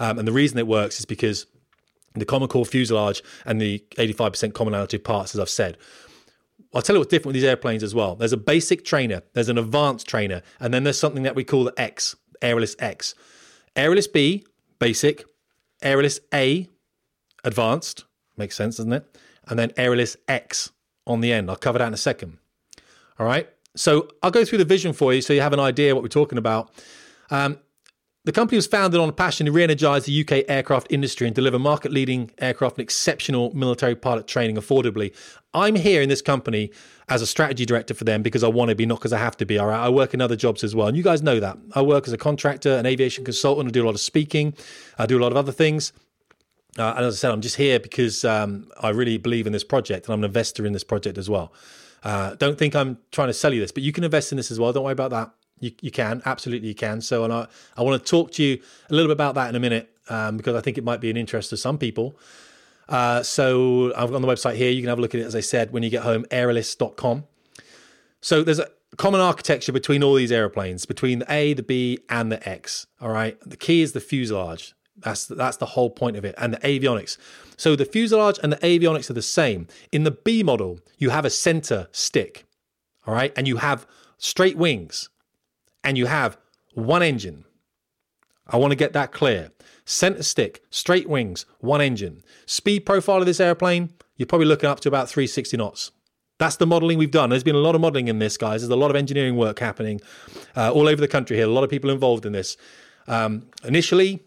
[0.00, 1.44] Um, and the reason it works is because
[2.14, 5.76] the common core fuselage and the 85% commonality of parts, as I've said.
[6.74, 8.16] I'll tell you what's different with these airplanes as well.
[8.16, 11.64] There's a basic trainer, there's an advanced trainer, and then there's something that we call
[11.64, 13.14] the X, Aeralis X.
[13.76, 14.44] Aeralis B,
[14.78, 15.24] basic,
[15.82, 16.68] Aeralis A,
[17.44, 18.04] advanced,
[18.36, 19.18] makes sense, doesn't it?
[19.46, 20.72] And then Aeralis X
[21.06, 21.50] on the end.
[21.50, 22.38] I'll cover that in a second.
[23.18, 23.48] All right.
[23.76, 26.08] So I'll go through the vision for you so you have an idea what we're
[26.08, 26.70] talking about.
[27.30, 27.58] Um,
[28.24, 31.36] the company was founded on a passion to re energize the UK aircraft industry and
[31.36, 35.14] deliver market leading aircraft and exceptional military pilot training affordably.
[35.52, 36.70] I'm here in this company
[37.08, 39.36] as a strategy director for them because I want to be, not because I have
[39.36, 39.58] to be.
[39.58, 39.78] All right.
[39.78, 40.88] I work in other jobs as well.
[40.88, 41.58] And you guys know that.
[41.74, 43.68] I work as a contractor, an aviation consultant.
[43.68, 44.54] I do a lot of speaking,
[44.98, 45.92] I do a lot of other things.
[46.78, 49.62] Uh, and as I said, I'm just here because um, I really believe in this
[49.62, 51.52] project and I'm an investor in this project as well.
[52.02, 54.50] Uh, don't think I'm trying to sell you this, but you can invest in this
[54.50, 54.72] as well.
[54.72, 55.30] Don't worry about that.
[55.64, 57.00] You, you can absolutely you can.
[57.00, 57.46] So, and I,
[57.76, 60.36] I want to talk to you a little bit about that in a minute um,
[60.36, 62.18] because I think it might be an interest to some people.
[62.88, 64.70] Uh, so I've got on the website here.
[64.70, 67.24] You can have a look at it, as I said, when you get home, aeralis.com.
[68.20, 72.30] So there's a common architecture between all these airplanes, between the A, the B, and
[72.30, 72.86] the X.
[73.00, 73.38] All right.
[73.40, 74.74] The key is the fuselage.
[74.98, 77.18] That's that's the whole point of it, and the avionics.
[77.56, 79.66] So the fuselage and the avionics are the same.
[79.90, 82.44] In the B model, you have a center stick,
[83.04, 85.08] all right, and you have straight wings
[85.84, 86.36] and you have
[86.72, 87.44] one engine.
[88.46, 89.52] I want to get that clear.
[89.84, 92.22] Center stick, straight wings, one engine.
[92.46, 95.92] Speed profile of this airplane, you're probably looking up to about 360 knots.
[96.38, 97.30] That's the modeling we've done.
[97.30, 98.62] There's been a lot of modeling in this, guys.
[98.62, 100.00] There's a lot of engineering work happening
[100.56, 101.46] uh, all over the country here.
[101.46, 102.56] A lot of people involved in this.
[103.06, 104.22] Um, initially,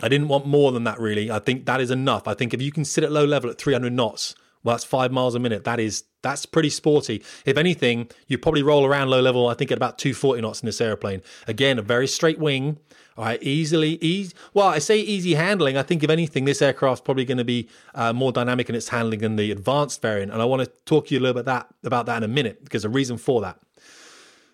[0.00, 1.30] I didn't want more than that, really.
[1.30, 2.28] I think that is enough.
[2.28, 5.10] I think if you can sit at low level at 300 knots Well, that's five
[5.10, 5.64] miles a minute.
[5.64, 7.22] That is that's pretty sporty.
[7.44, 9.46] If anything, you probably roll around low level.
[9.46, 11.22] I think at about 240 knots in this airplane.
[11.46, 12.78] Again, a very straight wing.
[13.16, 14.34] All right, easily easy.
[14.54, 15.76] Well, I say easy handling.
[15.76, 18.88] I think if anything, this aircraft's probably going to be uh, more dynamic in its
[18.88, 20.32] handling than the advanced variant.
[20.32, 22.28] And I want to talk to you a little bit that about that in a
[22.28, 23.60] minute because a reason for that.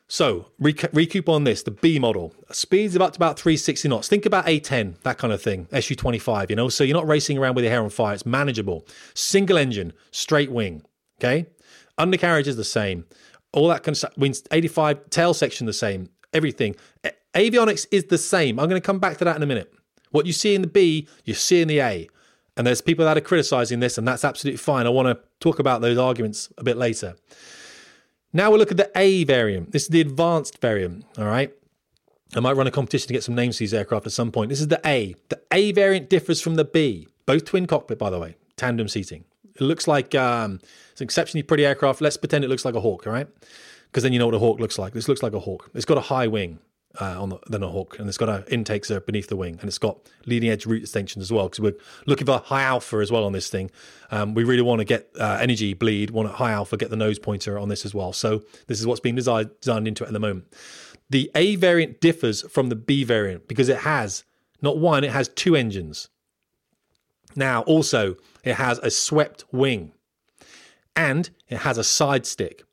[0.09, 2.35] So, recoup on this the B model.
[2.51, 4.09] Speeds of up to about 360 knots.
[4.09, 6.69] Think about A10, that kind of thing, SU25, you know?
[6.69, 8.15] So you're not racing around with your hair on fire.
[8.15, 8.85] It's manageable.
[9.15, 10.83] Single engine, straight wing,
[11.21, 11.47] okay?
[12.01, 13.05] Undercarriage is the same.
[13.53, 14.17] All that stuff.
[14.17, 16.09] Wings 85, tail section the same.
[16.33, 16.77] Everything.
[17.35, 18.59] Avionics is the same.
[18.59, 19.73] I'm going to come back to that in a minute.
[20.11, 22.09] What you see in the B, you see in the A.
[22.57, 24.87] And there's people that are criticizing this, and that's absolutely fine.
[24.87, 27.15] I want to talk about those arguments a bit later.
[28.33, 29.73] Now we'll look at the A variant.
[29.73, 31.53] This is the advanced variant, all right?
[32.35, 34.51] I might run a competition to get some names for these aircraft at some point.
[34.51, 35.15] This is the A.
[35.29, 37.09] The A variant differs from the B.
[37.27, 39.25] Both twin cockpit, by the way, tandem seating.
[39.55, 40.61] It looks like um,
[41.01, 42.03] it's an exceptionally pretty aircraft.
[42.03, 43.27] Let's pretend it looks like a Hawk, all right?
[43.87, 44.93] Because then you know what a Hawk looks like.
[44.93, 45.71] This looks like a Hawk.
[45.75, 46.59] It's got a high wing
[47.01, 49.67] uh, on the, than a Hawk, and it's got an intakes beneath the wing, and
[49.67, 51.49] it's got leading edge root extensions as well.
[51.49, 53.71] Because we're looking for high alpha as well on this thing.
[54.11, 56.97] Um, we really want to get uh, energy bleed, want a high alpha, get the
[56.97, 58.13] nose pointer on this as well.
[58.13, 60.53] So this is what's being designed, designed into it at the moment.
[61.09, 64.25] The A variant differs from the B variant because it has
[64.61, 66.11] not one, it has two engines.
[67.35, 69.93] Now, also, it has a swept wing
[71.01, 72.65] and it has a side stick.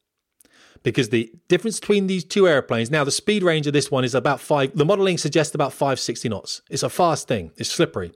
[0.84, 4.14] Because the difference between these two airplanes now the speed range of this one is
[4.14, 6.62] about five the modeling suggests about 560 knots.
[6.70, 7.52] It's a fast thing.
[7.58, 8.12] It's slippery.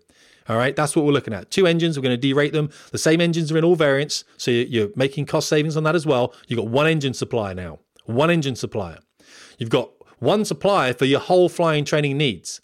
[0.50, 0.76] All right?
[0.76, 1.50] That's what we're looking at.
[1.50, 2.70] Two engines we're going to derate them.
[2.92, 6.06] The same engines are in all variants so you're making cost savings on that as
[6.06, 6.34] well.
[6.48, 7.80] You've got one engine supplier now.
[8.06, 9.00] One engine supplier.
[9.58, 12.62] You've got one supplier for your whole flying training needs.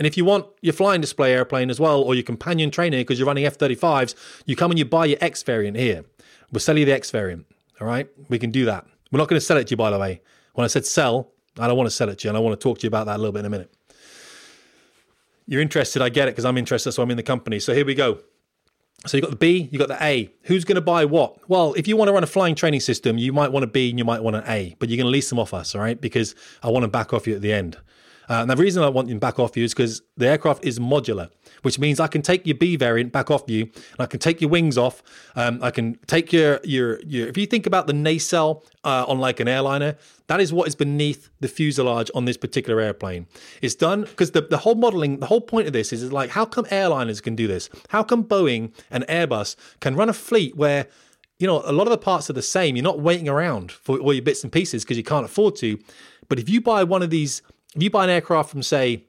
[0.00, 3.18] And if you want your flying display airplane as well, or your companion trainer because
[3.18, 4.14] you're running F 35s,
[4.46, 6.04] you come and you buy your X variant here.
[6.52, 7.46] We'll sell you the X variant.
[7.80, 8.08] All right.
[8.28, 8.86] We can do that.
[9.10, 10.20] We're not going to sell it to you, by the way.
[10.54, 12.58] When I said sell, I don't want to sell it to you, and I want
[12.58, 13.72] to talk to you about that a little bit in a minute.
[15.46, 17.58] You're interested, I get it, because I'm interested, so I'm in the company.
[17.58, 18.20] So here we go.
[19.06, 20.30] So you've got the B, you've got the A.
[20.42, 21.48] Who's going to buy what?
[21.48, 23.90] Well, if you want to run a flying training system, you might want a B
[23.90, 25.80] and you might want an A, but you're going to lease them off us, all
[25.80, 26.00] right?
[26.00, 27.78] Because I want to back off you at the end.
[28.30, 30.78] Uh, and the reason I want them back off you is because the aircraft is
[30.78, 31.30] modular,
[31.62, 34.40] which means I can take your B variant back off you, and I can take
[34.40, 35.02] your wings off.
[35.34, 37.26] Um, I can take your your your.
[37.26, 39.96] If you think about the nacelle uh, on like an airliner,
[40.28, 43.26] that is what is beneath the fuselage on this particular airplane.
[43.62, 46.30] It's done because the, the whole modeling, the whole point of this is, is like,
[46.30, 47.68] how come airliners can do this?
[47.88, 50.86] How come Boeing and Airbus can run a fleet where
[51.40, 52.76] you know, a lot of the parts are the same.
[52.76, 55.78] You're not waiting around for all your bits and pieces because you can't afford to.
[56.28, 57.40] But if you buy one of these
[57.74, 59.04] if you buy an aircraft from, say,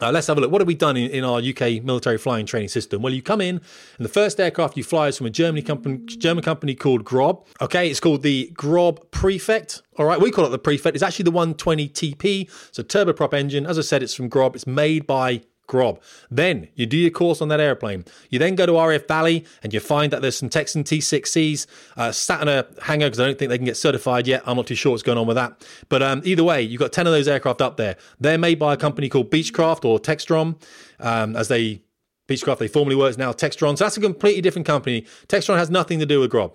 [0.00, 0.50] uh, let's have a look.
[0.50, 3.00] What have we done in, in, our UK military flying training system?
[3.00, 3.62] Well, you come in,
[3.96, 7.46] and the first aircraft you fly is from a Germany company, German company called Grob.
[7.62, 9.80] Okay, it's called the Grob Prefect.
[9.96, 10.96] All right, we call it the Prefect.
[10.96, 12.50] It's actually the 120 TP.
[12.68, 13.64] It's a turboprop engine.
[13.64, 14.54] As I said, it's from Grob.
[14.54, 16.00] It's made by Grob.
[16.30, 18.04] Then you do your course on that airplane.
[18.30, 22.12] You then go to RAF Valley and you find that there's some Texan T6Cs uh,
[22.12, 24.42] sat in a hangar because I don't think they can get certified yet.
[24.46, 25.66] I'm not too sure what's going on with that.
[25.88, 27.96] But um, either way, you've got 10 of those aircraft up there.
[28.20, 30.60] They're made by a company called Beechcraft or Textron,
[31.00, 31.82] um, as they
[32.28, 33.78] Beechcraft they formerly were, now Textron.
[33.78, 35.02] So that's a completely different company.
[35.28, 36.54] Textron has nothing to do with Grob.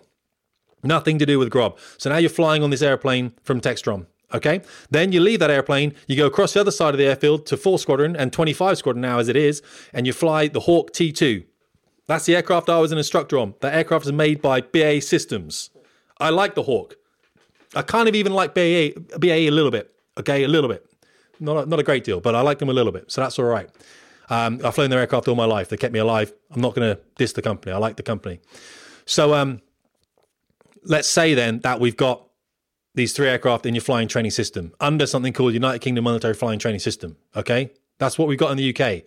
[0.83, 1.77] Nothing to do with Grob.
[1.97, 4.07] So now you're flying on this airplane from Textron.
[4.33, 4.61] Okay.
[4.89, 7.57] Then you leave that airplane, you go across the other side of the airfield to
[7.57, 9.61] 4 Squadron and 25 Squadron now as it is,
[9.93, 11.45] and you fly the Hawk T2.
[12.07, 13.53] That's the aircraft I was an instructor on.
[13.61, 15.69] That aircraft is made by BAE Systems.
[16.19, 16.95] I like the Hawk.
[17.75, 19.93] I kind of even like BAE, BAE a little bit.
[20.17, 20.85] Okay, a little bit.
[21.39, 23.11] Not a, not a great deal, but I like them a little bit.
[23.11, 23.69] So that's all right.
[24.29, 25.69] Um, I've flown their aircraft all my life.
[25.69, 26.33] They kept me alive.
[26.51, 27.73] I'm not going to diss the company.
[27.73, 28.39] I like the company.
[29.05, 29.61] So um,
[30.83, 32.27] let's say then that we've got
[32.95, 36.59] these three aircraft in your flying training system under something called United Kingdom Military Flying
[36.59, 37.17] Training System.
[37.35, 39.03] Okay, that's what we've got in the UK.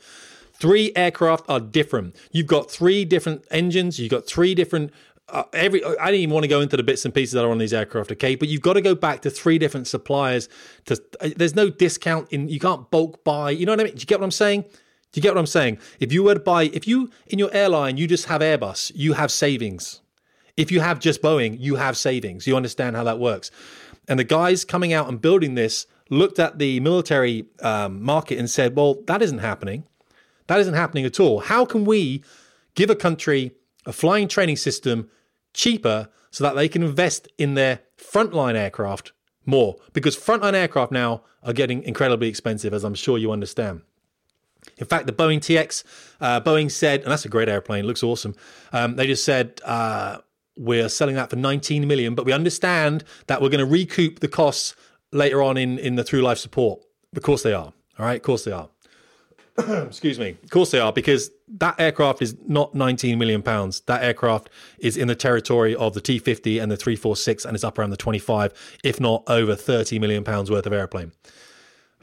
[0.54, 2.16] Three aircraft are different.
[2.32, 3.98] You've got three different engines.
[3.98, 4.92] You've got three different.
[5.28, 7.50] Uh, every I didn't even want to go into the bits and pieces that are
[7.50, 8.36] on these aircraft, okay?
[8.36, 10.48] But you've got to go back to three different suppliers.
[10.86, 12.48] To uh, there's no discount in.
[12.48, 13.50] You can't bulk buy.
[13.50, 13.94] You know what I mean?
[13.94, 14.62] Do you get what I'm saying?
[14.62, 15.78] Do you get what I'm saying?
[16.00, 19.12] If you were to buy, if you in your airline you just have Airbus, you
[19.12, 20.00] have savings.
[20.56, 22.46] If you have just Boeing, you have savings.
[22.46, 23.50] You understand how that works.
[24.08, 28.48] And the guys coming out and building this looked at the military um, market and
[28.48, 29.84] said, well, that isn't happening.
[30.46, 31.40] That isn't happening at all.
[31.40, 32.22] How can we
[32.74, 33.52] give a country
[33.86, 35.08] a flying training system
[35.54, 39.12] cheaper so that they can invest in their frontline aircraft
[39.46, 39.76] more?
[39.92, 43.82] Because frontline aircraft now are getting incredibly expensive, as I'm sure you understand.
[44.78, 45.84] In fact, the Boeing TX,
[46.20, 48.34] uh, Boeing said, and that's a great airplane, looks awesome.
[48.72, 50.18] Um, they just said, uh,
[50.56, 54.28] we're selling that for 19 million, but we understand that we're going to recoup the
[54.28, 54.74] costs
[55.12, 56.80] later on in, in the through life support.
[57.14, 57.72] Of course they are.
[57.98, 58.68] All right, of course they are.
[59.86, 60.36] Excuse me.
[60.42, 63.80] Of course they are, because that aircraft is not 19 million pounds.
[63.82, 67.78] That aircraft is in the territory of the T50 and the 346, and it's up
[67.78, 71.12] around the 25, if not over 30 million pounds worth of airplane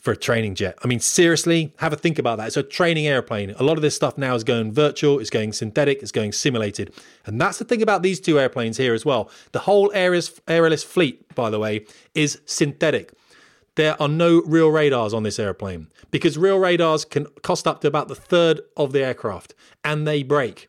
[0.01, 0.77] for a training jet.
[0.83, 2.47] I mean, seriously, have a think about that.
[2.47, 3.51] It's a training airplane.
[3.51, 6.91] A lot of this stuff now is going virtual, it's going synthetic, it's going simulated.
[7.25, 9.29] And that's the thing about these two airplanes here as well.
[9.51, 11.85] The whole Aeralis, Aeralis fleet, by the way,
[12.15, 13.13] is synthetic.
[13.75, 17.87] There are no real radars on this airplane because real radars can cost up to
[17.87, 20.67] about the third of the aircraft and they break.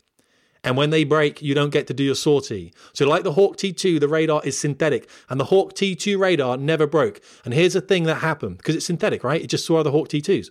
[0.65, 2.73] And when they break, you don't get to do your sortie.
[2.93, 6.87] So, like the Hawk T2, the radar is synthetic, and the Hawk T2 radar never
[6.87, 7.21] broke.
[7.45, 9.43] And here's the thing that happened because it's synthetic, right?
[9.43, 10.51] It just saw the Hawk T2s.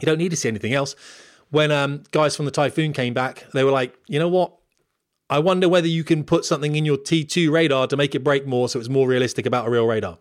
[0.00, 0.96] You don't need to see anything else.
[1.50, 4.56] When um, guys from the Typhoon came back, they were like, you know what?
[5.28, 8.46] I wonder whether you can put something in your T2 radar to make it break
[8.46, 10.18] more so it's more realistic about a real radar.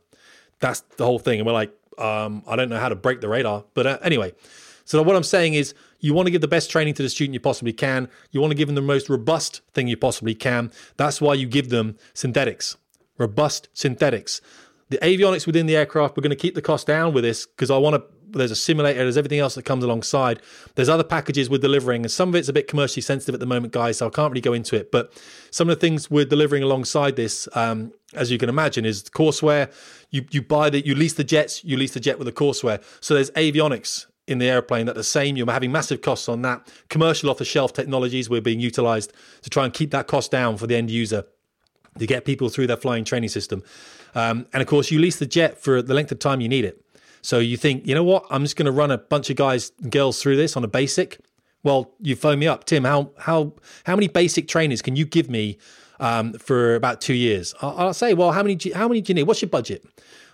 [0.59, 1.39] That's the whole thing.
[1.39, 3.65] And we're like, um, I don't know how to break the radar.
[3.73, 4.33] But uh, anyway,
[4.89, 7.35] so what I'm saying is you want to give the best training to the student
[7.35, 8.09] you possibly can.
[8.31, 10.71] You want to give them the most robust thing you possibly can.
[10.97, 12.75] That's why you give them synthetics,
[13.19, 14.41] robust synthetics.
[14.89, 17.69] The avionics within the aircraft, we're going to keep the cost down with this because
[17.69, 18.03] I want to.
[18.31, 20.39] There's a simulator, there's everything else that comes alongside.
[20.75, 23.47] There's other packages we're delivering, and some of it's a bit commercially sensitive at the
[23.47, 24.91] moment, guys, so I can't really go into it.
[24.91, 25.11] But
[25.49, 29.71] some of the things we're delivering alongside this, um, as you can imagine, is courseware.
[30.09, 32.83] You you buy the you lease the jets, you lease the jet with the courseware.
[33.01, 35.35] So there's avionics in the airplane at the same.
[35.35, 36.71] You're having massive costs on that.
[36.89, 39.11] Commercial off the shelf technologies were being utilized
[39.41, 41.25] to try and keep that cost down for the end user
[41.97, 43.63] to get people through their flying training system.
[44.15, 46.65] Um, and of course, you lease the jet for the length of time you need
[46.65, 46.83] it.
[47.21, 48.25] So you think, you know what?
[48.29, 50.67] I'm just going to run a bunch of guys and girls through this on a
[50.67, 51.19] basic.
[51.63, 52.85] Well, you phone me up, Tim.
[52.85, 55.57] How how how many basic trainers can you give me
[55.99, 57.53] um, for about two years?
[57.61, 59.23] I'll, I'll say, well, how many how many do you need?
[59.23, 59.85] What's your budget?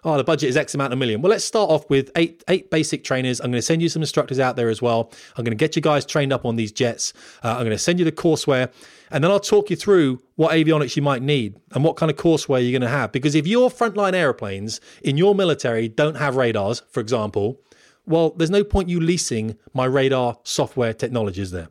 [0.06, 1.22] Oh, the budget is X amount of million.
[1.22, 3.41] Well, let's start off with eight eight basic trainers.
[3.41, 5.12] I'm going to send you some instructors out there as well.
[5.36, 7.12] I'm going to get you guys trained up on these jets.
[7.44, 8.72] Uh, I'm going to send you the courseware,
[9.12, 12.18] and then I'll talk you through what avionics you might need and what kind of
[12.18, 13.12] courseware you're going to have.
[13.12, 17.60] Because if your frontline airplanes in your military don't have radars, for example,
[18.06, 21.70] well, there's no point you leasing my radar software technologies there.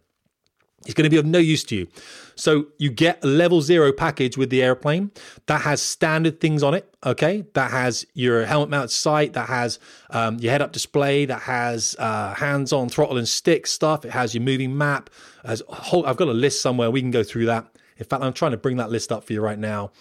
[0.85, 1.89] It's going to be of no use to you.
[2.35, 5.13] So you get a level zero package with the airplane
[5.47, 6.95] that has standard things on it.
[7.05, 9.79] Okay, that has your helmet mounted sight, that has
[10.11, 14.05] um, your head up display, that has uh, hands on throttle and stick stuff.
[14.05, 15.11] It has your moving map.
[15.43, 16.91] As whole, I've got a list somewhere.
[16.91, 17.67] We can go through that.
[17.97, 19.93] In fact, I'm trying to bring that list up for you right now.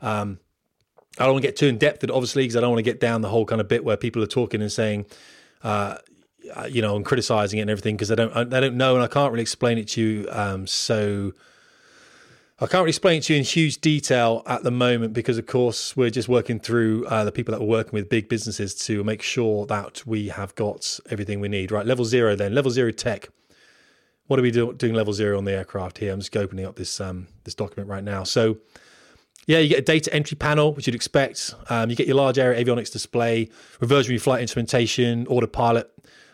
[0.00, 0.38] Um,
[1.18, 3.00] I don't want to get too in depth, obviously, because I don't want to get
[3.00, 5.06] down the whole kind of bit where people are talking and saying,
[5.62, 5.96] uh,
[6.68, 9.08] you know, and criticizing it and everything because I don't, they don't know, and I
[9.08, 10.28] can't really explain it to you.
[10.30, 11.32] Um, so
[12.62, 15.46] I can't really explain it to you in huge detail at the moment because, of
[15.46, 19.02] course, we're just working through uh, the people that we're working with, big businesses, to
[19.02, 21.72] make sure that we have got everything we need.
[21.72, 22.36] Right, level zero.
[22.36, 23.30] Then level zero tech.
[24.28, 26.12] What are we do, doing level zero on the aircraft here?
[26.12, 28.24] I'm just opening up this um, this document right now.
[28.24, 28.58] So.
[29.48, 31.52] Yeah, you get a data entry panel, which you'd expect.
[31.68, 33.50] Um, you get your large area avionics display,
[33.80, 35.90] reverse flight instrumentation, autopilot,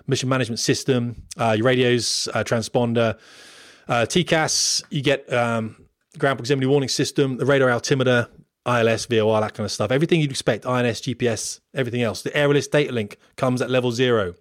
[0.09, 3.19] mission management system, uh, your radios, uh, transponder,
[3.89, 4.83] uh, TCAS.
[4.91, 5.77] You get um,
[6.19, 8.29] ground proximity warning system, the radar altimeter,
[8.67, 9.91] ILS, VOR, that kind of stuff.
[9.91, 12.23] Everything you'd expect, INS, GPS, everything else.
[12.23, 14.35] The Aeralis data link comes at level zero.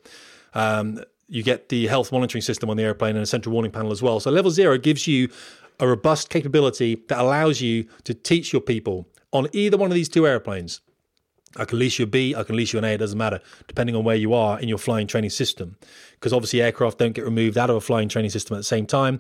[0.53, 3.91] Um, you get the health monitoring system on the airplane and a central warning panel
[3.91, 4.19] as well.
[4.19, 5.30] So level zero gives you
[5.80, 10.10] a robust capability that allows you to teach your people on either one of these
[10.10, 10.82] two airplanes
[11.57, 13.41] I can lease you a B, I can lease you an A, it doesn't matter,
[13.67, 15.77] depending on where you are in your flying training system.
[16.13, 18.85] Because obviously, aircraft don't get removed out of a flying training system at the same
[18.85, 19.19] time.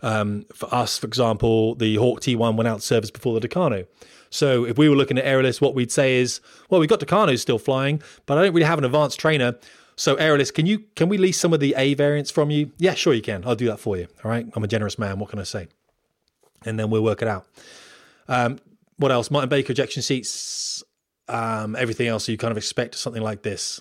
[0.00, 3.86] Um, for us, for example, the Hawk T1 went out of service before the Tucano.
[4.30, 7.40] So if we were looking at Aeralis, what we'd say is, well, we've got Tucanos
[7.40, 9.56] still flying, but I don't really have an advanced trainer.
[9.96, 12.70] So Aeralis, can you can we lease some of the A variants from you?
[12.78, 13.44] Yeah, sure you can.
[13.44, 14.06] I'll do that for you.
[14.22, 15.18] All right, I'm a generous man.
[15.18, 15.68] What can I say?
[16.64, 17.46] And then we'll work it out.
[18.28, 18.58] Um,
[18.98, 19.30] what else?
[19.30, 20.84] Martin Baker ejection seats
[21.28, 23.80] um, everything else you kind of expect something like this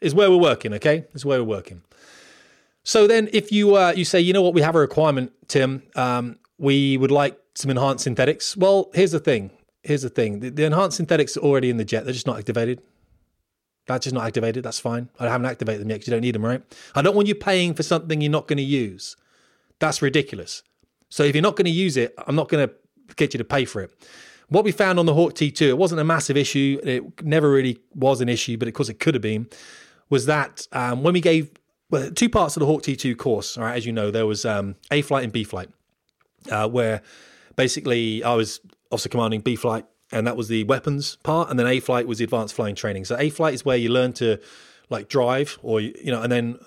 [0.00, 0.74] is where we're working.
[0.74, 1.82] Okay, is where we're working.
[2.84, 5.82] So then, if you uh, you say, you know what, we have a requirement, Tim,
[5.94, 8.56] um, we would like some enhanced synthetics.
[8.56, 9.50] Well, here's the thing.
[9.82, 10.40] Here's the thing.
[10.40, 12.04] The, the enhanced synthetics are already in the jet.
[12.04, 12.80] They're just not activated.
[13.86, 14.64] That's just not activated.
[14.64, 15.08] That's fine.
[15.18, 16.62] I haven't activated them yet because you don't need them, right?
[16.94, 19.16] I don't want you paying for something you're not going to use.
[19.80, 20.62] That's ridiculous.
[21.08, 22.74] So if you're not going to use it, I'm not going to
[23.16, 23.90] get you to pay for it.
[24.52, 26.78] What we found on the Hawk T2, it wasn't a massive issue.
[26.84, 29.48] It never really was an issue, but of course it could have been.
[30.10, 31.50] Was that um, when we gave
[31.88, 34.44] well, two parts of the Hawk T2 course, all right, as you know, there was
[34.44, 35.70] um, A flight and B flight,
[36.50, 37.00] uh, where
[37.56, 41.66] basically I was officer commanding B flight, and that was the weapons part, and then
[41.66, 43.06] A flight was the advanced flying training.
[43.06, 44.38] So A flight is where you learn to
[44.90, 46.58] like drive, or you know, and then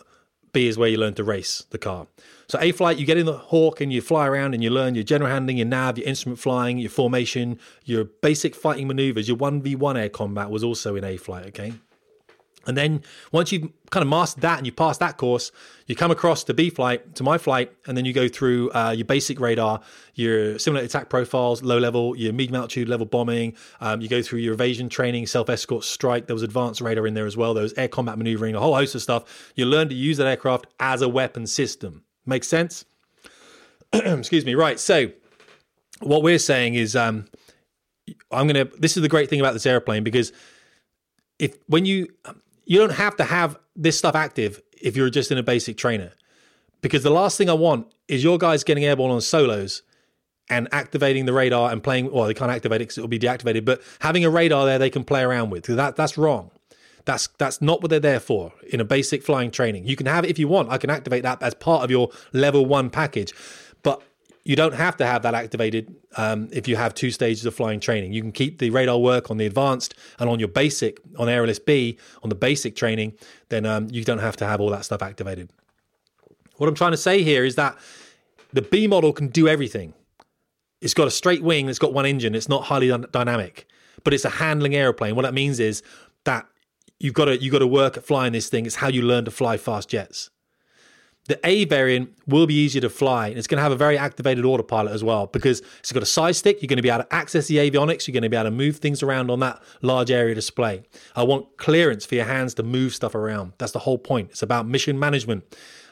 [0.56, 2.08] B is where you learn to race the car.
[2.48, 4.96] So A flight, you get in the Hawk and you fly around and you learn
[4.96, 9.28] your general handling, your nav, your instrument flying, your formation, your basic fighting maneuvers.
[9.28, 11.46] Your one v one air combat was also in A flight.
[11.48, 11.74] Okay,
[12.68, 13.02] and then
[13.32, 15.52] once you've kind of mastered that and you pass that course,
[15.88, 18.92] you come across to B flight, to my flight, and then you go through uh,
[18.92, 19.82] your basic radar,
[20.16, 23.56] your simulated attack profiles, low level, your medium altitude level bombing.
[23.82, 26.28] Um, you go through your evasion training, self escort strike.
[26.28, 27.54] There was advanced radar in there as well.
[27.54, 29.52] There was air combat maneuvering, a whole host of stuff.
[29.56, 32.04] You learn to use that aircraft as a weapon system.
[32.26, 32.86] Makes sense?
[33.94, 34.56] Excuse me.
[34.56, 34.80] Right.
[34.80, 35.12] So,
[36.02, 37.26] what we're saying is, um,
[38.32, 40.32] I'm to, this is the great thing about this airplane because
[41.40, 42.08] if, when you,
[42.66, 46.12] you don't have to have this stuff active if you're just in a basic trainer.
[46.82, 49.82] Because the last thing I want is your guys getting airborne on solos
[50.50, 52.12] and activating the radar and playing.
[52.12, 54.90] Well, they can't activate it because it'll be deactivated, but having a radar there they
[54.90, 55.66] can play around with.
[55.66, 56.52] That that's wrong.
[57.06, 59.88] That's that's not what they're there for in a basic flying training.
[59.88, 60.70] You can have it if you want.
[60.70, 63.34] I can activate that as part of your level one package,
[64.46, 67.80] you don't have to have that activated um, if you have two stages of flying
[67.80, 68.14] training.
[68.14, 71.64] You can keep the radar work on the advanced and on your basic, on Aeralis
[71.64, 73.14] B, on the basic training,
[73.50, 75.50] then um, you don't have to have all that stuff activated.
[76.58, 77.76] What I'm trying to say here is that
[78.54, 79.94] the B model can do everything.
[80.80, 83.68] It's got a straight wing, it's got one engine, it's not highly dynamic,
[84.04, 85.16] but it's a handling aeroplane.
[85.16, 85.82] What that means is
[86.26, 86.46] that
[87.00, 88.68] you've got to you've got to work at flying this thing.
[88.68, 90.30] It's how you learn to fly fast jets.
[91.28, 93.30] The A variant will be easier to fly.
[93.30, 96.06] And it's going to have a very activated autopilot as well because it's got a
[96.06, 96.62] side stick.
[96.62, 98.08] You're going to be able to access the avionics.
[98.08, 100.84] You're going to be able to move things around on that large area display.
[101.16, 103.54] I want clearance for your hands to move stuff around.
[103.58, 104.32] That's the whole point.
[104.32, 105.44] It's about mission management.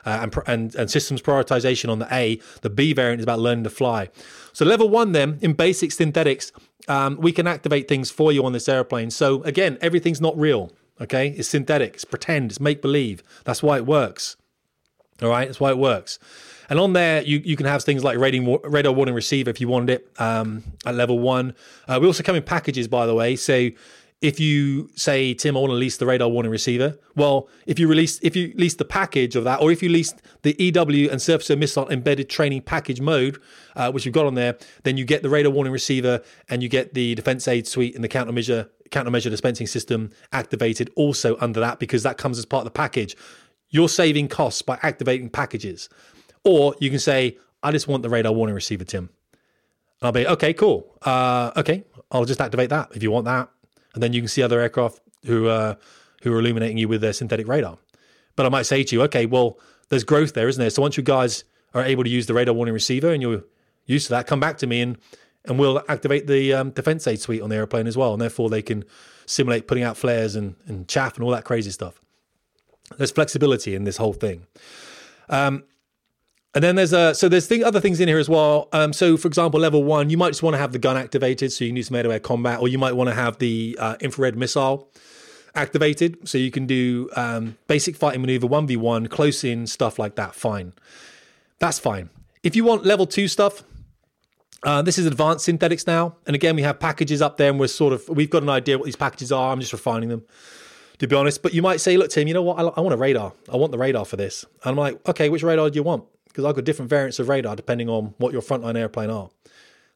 [0.05, 2.37] Uh, and, and, and systems prioritization on the A.
[2.61, 4.09] The B variant is about learning to fly.
[4.51, 6.51] So level one, then in basic synthetics,
[6.89, 9.11] um, we can activate things for you on this airplane.
[9.11, 10.73] So again, everything's not real.
[11.01, 13.23] Okay, it's synthetic, it's pretend, it's make believe.
[13.45, 14.35] That's why it works.
[15.23, 16.19] All right, that's why it works.
[16.69, 19.89] And on there, you, you can have things like radar, warning receiver if you want
[19.89, 21.55] it um, at level one.
[21.87, 23.35] Uh, we also come in packages, by the way.
[23.35, 23.69] So
[24.21, 27.89] if you say, Tim, I want to lease the radar warning receiver, well, if you
[27.89, 30.13] release if you lease the package of that, or if you lease
[30.43, 33.37] the EW and surface missile embedded training package mode,
[33.75, 36.69] uh, which you've got on there, then you get the radar warning receiver and you
[36.69, 41.79] get the defense aid suite and the countermeasure countermeasure dispensing system activated also under that
[41.79, 43.17] because that comes as part of the package.
[43.73, 45.89] You're saving costs by activating packages.
[46.43, 49.09] Or you can say, I just want the radar warning receiver, Tim.
[49.99, 50.95] And I'll be, okay, cool.
[51.01, 53.49] Uh, okay, I'll just activate that if you want that.
[53.95, 55.73] And then you can see other aircraft who, uh,
[56.21, 57.79] who are illuminating you with their synthetic radar.
[58.35, 59.57] But I might say to you, okay, well,
[59.89, 60.69] there's growth there, isn't there?
[60.69, 61.43] So once you guys
[61.73, 63.43] are able to use the radar warning receiver and you're
[63.87, 64.97] used to that, come back to me and
[65.45, 68.13] and we'll activate the um, defense aid suite on the airplane as well.
[68.13, 68.85] And therefore, they can
[69.25, 71.99] simulate putting out flares and, and chaff and all that crazy stuff.
[72.97, 74.47] There's flexibility in this whole thing.
[75.29, 75.63] Um,
[76.55, 78.69] and then there's a so there's thing, other things in here as well.
[78.73, 81.51] Um, so for example, level one, you might just want to have the gun activated,
[81.51, 83.95] so you can do some air-to-air combat, or you might want to have the uh,
[83.99, 84.91] infrared missile
[85.55, 89.97] activated, so you can do um, basic fighting maneuver, one v one, close in stuff
[89.97, 90.35] like that.
[90.35, 90.73] Fine,
[91.57, 92.09] that's fine.
[92.43, 93.63] If you want level two stuff,
[94.63, 97.67] uh, this is advanced synthetics now, and again we have packages up there, and we're
[97.67, 99.51] sort of we've got an idea what these packages are.
[99.51, 100.23] I'm just refining them
[100.99, 101.41] to be honest.
[101.41, 102.59] But you might say, look, Tim, you know what?
[102.59, 103.33] I, I want a radar.
[103.51, 104.43] I want the radar for this.
[104.63, 106.05] And I'm like, okay, which radar do you want?
[106.27, 109.29] Because I've got different variants of radar depending on what your frontline airplane are.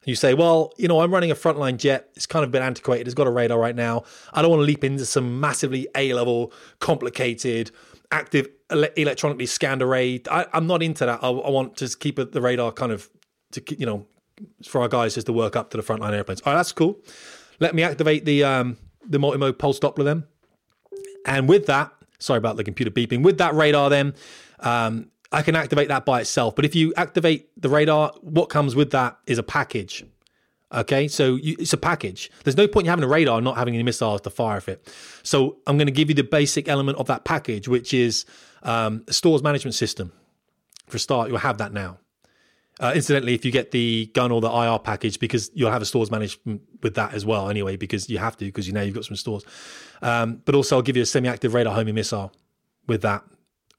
[0.02, 2.10] And you say, well, you know, I'm running a frontline jet.
[2.16, 3.08] It's kind of been antiquated.
[3.08, 4.04] It's got a radar right now.
[4.32, 7.72] I don't want to leap into some massively A level, complicated,
[8.12, 10.22] active ele- electronically scanned array.
[10.30, 11.24] I, am not into that.
[11.24, 13.10] I, I want to keep the radar kind of,
[13.52, 14.06] to you know,
[14.64, 16.42] for our guys just to work up to the frontline airplanes.
[16.42, 17.00] All right, that's cool.
[17.60, 20.26] Let me activate the um, the multi-mode pulse Doppler then.
[21.28, 24.16] And with that, sorry about the computer beeping, with that radar, then
[24.62, 26.56] um, I can activate that by itself.
[26.56, 30.06] But if you activate the radar, what comes with that is a package.
[30.74, 32.30] Okay, so you, it's a package.
[32.44, 34.92] There's no point in having a radar not having any missiles to fire off it.
[35.24, 38.26] So I'm going to give you the basic element of that package, which is
[38.64, 40.12] um, a stores management system.
[40.88, 42.00] For start, you'll have that now.
[42.80, 45.86] Uh, incidentally, if you get the gun or the IR package, because you'll have a
[45.86, 48.94] stores management with that as well, anyway, because you have to, because you know you've
[48.94, 49.44] got some stores.
[50.02, 52.32] Um, but also, I'll give you a semi-active radar homing missile
[52.88, 53.24] with that,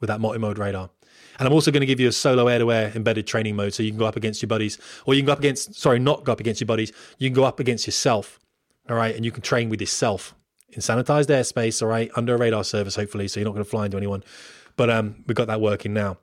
[0.01, 0.91] with that multi-mode radar.
[1.39, 3.91] And I'm also going to give you a solo air-to-air embedded training mode, so you
[3.91, 6.33] can go up against your buddies, or you can go up against, sorry, not go
[6.33, 6.93] up against your buddies.
[7.19, 8.41] You can go up against yourself,
[8.91, 10.35] all right, and you can train with yourself
[10.71, 13.71] in sanitized airspace, all right, under a radar service, hopefully, so you're not going to
[13.71, 14.25] fly into anyone.
[14.77, 16.19] But um, we've got that working now.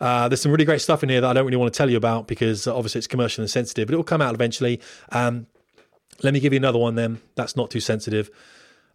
[0.00, 1.90] Uh, there's some really great stuff in here that I don't really want to tell
[1.90, 4.80] you about because obviously it's commercial and sensitive, but it will come out eventually.
[5.10, 5.46] Um,
[6.22, 7.20] let me give you another one then.
[7.34, 8.30] That's not too sensitive.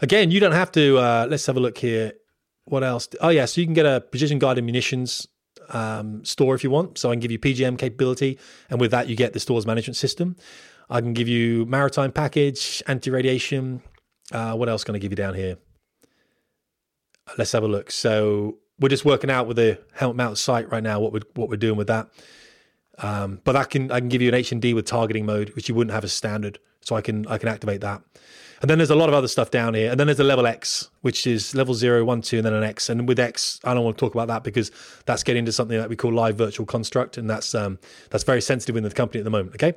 [0.01, 0.97] Again, you don't have to.
[0.97, 2.13] Uh, let's have a look here.
[2.65, 3.09] What else?
[3.19, 3.45] Oh, yeah.
[3.45, 5.27] So you can get a precision guided munitions
[5.69, 6.97] um, store if you want.
[6.97, 8.39] So I can give you PGM capability,
[8.69, 10.35] and with that, you get the stores management system.
[10.89, 13.81] I can give you maritime package, anti radiation.
[14.31, 15.57] Uh, what else can I give you down here?
[17.37, 17.91] Let's have a look.
[17.91, 21.49] So we're just working out with the helmet mount sight right now what we're what
[21.49, 22.09] we're doing with that.
[22.97, 25.75] Um, but I can I can give you an HMD with targeting mode, which you
[25.75, 26.59] wouldn't have as standard.
[26.81, 28.01] So I can I can activate that.
[28.61, 29.89] And then there's a lot of other stuff down here.
[29.89, 32.63] And then there's a level X, which is level zero, one, two, and then an
[32.63, 32.89] X.
[32.89, 34.71] And with X, I don't want to talk about that because
[35.05, 38.41] that's getting into something that we call live virtual construct, and that's um, that's very
[38.41, 39.55] sensitive in the company at the moment.
[39.55, 39.75] Okay.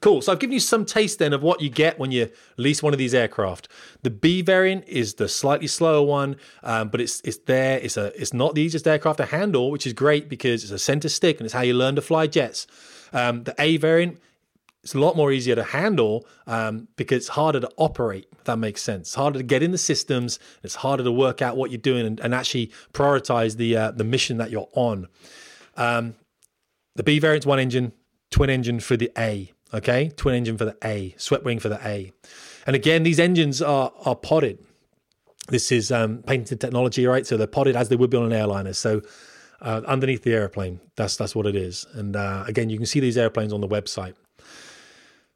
[0.00, 0.22] Cool.
[0.22, 2.92] So I've given you some taste then of what you get when you lease one
[2.92, 3.68] of these aircraft.
[4.02, 7.78] The B variant is the slightly slower one, um, but it's it's there.
[7.80, 10.78] It's a it's not the easiest aircraft to handle, which is great because it's a
[10.78, 12.66] center stick and it's how you learn to fly jets.
[13.12, 14.20] Um, the A variant
[14.88, 18.26] it's a lot more easier to handle um, because it's harder to operate.
[18.32, 19.08] If that makes sense.
[19.08, 20.38] It's harder to get in the systems.
[20.62, 24.04] It's harder to work out what you're doing and, and actually prioritize the uh, the
[24.04, 25.08] mission that you're on.
[25.76, 26.14] Um,
[26.94, 27.92] the B variant's one engine,
[28.30, 29.52] twin engine for the A.
[29.72, 32.12] Okay, twin engine for the A, swept wing for the A.
[32.66, 34.58] And again, these engines are are podded.
[35.48, 37.26] This is um, technology, right?
[37.26, 38.74] So they're podded as they would be on an airliner.
[38.74, 39.02] So
[39.60, 41.86] uh, underneath the airplane, that's that's what it is.
[41.94, 44.14] And uh, again, you can see these airplanes on the website.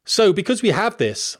[0.05, 1.37] So because we have this,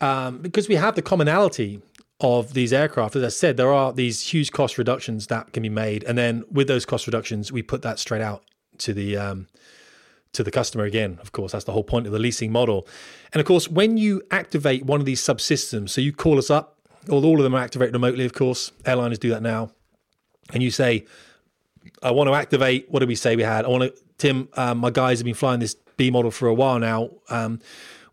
[0.00, 1.82] um, because we have the commonality
[2.20, 5.68] of these aircraft, as I said, there are these huge cost reductions that can be
[5.68, 8.44] made, and then with those cost reductions, we put that straight out
[8.78, 9.48] to the um,
[10.32, 11.18] to the customer again.
[11.20, 12.86] Of course, that's the whole point of the leasing model.
[13.32, 16.78] And of course, when you activate one of these subsystems, so you call us up,
[17.08, 18.72] all, all of them are activated remotely, of course.
[18.84, 19.70] Airliners do that now.
[20.52, 21.06] And you say,
[22.02, 23.64] I want to activate, what did we say we had?
[23.64, 26.54] I want to, Tim, um, my guys have been flying this B model for a
[26.54, 27.10] while now.
[27.28, 27.60] Um,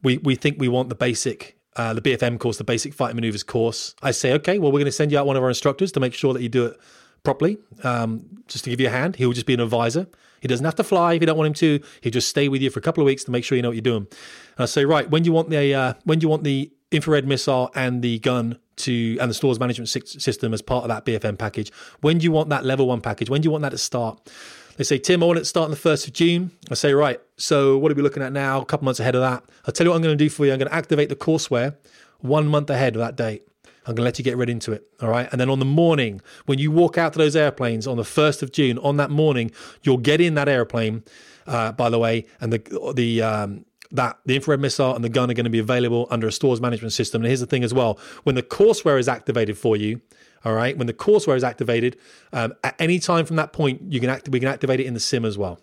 [0.03, 3.43] we, we think we want the basic, uh, the BFM course, the basic fighting maneuvers
[3.43, 3.95] course.
[4.01, 5.99] I say, okay, well, we're going to send you out one of our instructors to
[5.99, 6.79] make sure that you do it
[7.23, 9.15] properly, um, just to give you a hand.
[9.15, 10.07] He will just be an advisor.
[10.45, 11.83] He doesn't have to fly if you don't want him to.
[12.01, 13.69] He'll just stay with you for a couple of weeks to make sure you know
[13.69, 14.05] what you're doing.
[14.05, 16.71] And I say, right, when do you want the uh, when do you want the
[16.91, 21.03] infrared missile and the gun to and the stores management system as part of that
[21.03, 21.71] BFM package?
[22.01, 23.27] When do you want that level one package?
[23.27, 24.29] When do you want that to start?
[24.77, 26.51] They say, Tim, I want it to start on the 1st of June.
[26.69, 28.61] I say, right, so what are we looking at now?
[28.61, 29.43] A couple months ahead of that.
[29.65, 30.53] I'll tell you what I'm going to do for you.
[30.53, 31.75] I'm going to activate the courseware
[32.19, 33.47] one month ahead of that date.
[33.85, 34.87] I'm going to let you get right into it.
[35.01, 35.27] All right.
[35.31, 38.41] And then on the morning, when you walk out to those airplanes on the 1st
[38.41, 39.51] of June, on that morning,
[39.83, 41.03] you'll get in that airplane,
[41.45, 45.29] uh, by the way, and the, the, um, that the infrared missile and the gun
[45.29, 47.21] are going to be available under a stores management system.
[47.21, 50.01] And here's the thing as well: when the courseware is activated for you,
[50.43, 51.97] all right, when the courseware is activated,
[52.33, 54.93] um, at any time from that point, you can act- we can activate it in
[54.93, 55.59] the sim as well.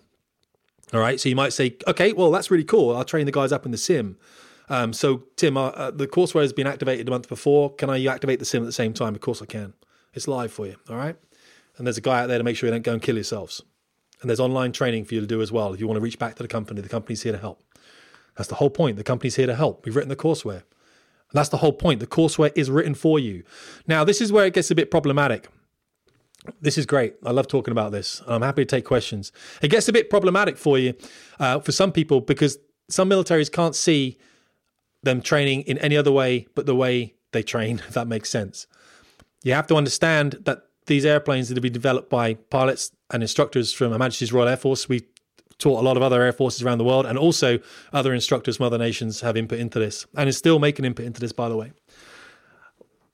[0.93, 2.95] All right, so you might say, okay, well that's really cool.
[2.95, 4.17] I'll train the guys up in the sim.
[4.69, 7.73] Um, so, Tim, uh, uh, the courseware has been activated a month before.
[7.75, 9.15] Can I activate the sim at the same time?
[9.15, 9.73] Of course I can.
[10.13, 10.75] It's live for you.
[10.89, 11.15] All right.
[11.77, 13.61] And there's a guy out there to make sure you don't go and kill yourselves.
[14.21, 15.73] And there's online training for you to do as well.
[15.73, 17.61] If you want to reach back to the company, the company's here to help.
[18.37, 18.97] That's the whole point.
[18.97, 19.85] The company's here to help.
[19.85, 20.63] We've written the courseware.
[20.63, 21.99] And that's the whole point.
[21.99, 23.43] The courseware is written for you.
[23.87, 25.49] Now, this is where it gets a bit problematic.
[26.61, 27.15] This is great.
[27.25, 28.21] I love talking about this.
[28.27, 29.31] I'm happy to take questions.
[29.61, 30.93] It gets a bit problematic for you,
[31.39, 32.57] uh, for some people, because
[32.89, 34.17] some militaries can't see
[35.03, 38.67] them training in any other way but the way they train, if that makes sense.
[39.43, 43.71] You have to understand that these airplanes that have been developed by pilots and instructors
[43.73, 45.01] from Her Majesty's Royal Air Force, we
[45.57, 47.59] taught a lot of other air forces around the world, and also
[47.93, 51.21] other instructors from other nations have input into this, and is still making input into
[51.21, 51.71] this, by the way.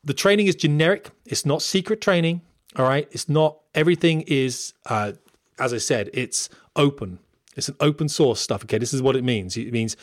[0.04, 2.42] The training is generic, it's not secret training,
[2.76, 3.08] all right?
[3.12, 5.14] It's not, everything is, uh,
[5.60, 7.20] as I said, it's open.
[7.56, 8.78] It's an open source stuff, okay?
[8.78, 9.58] This is what it means.
[9.58, 9.98] It means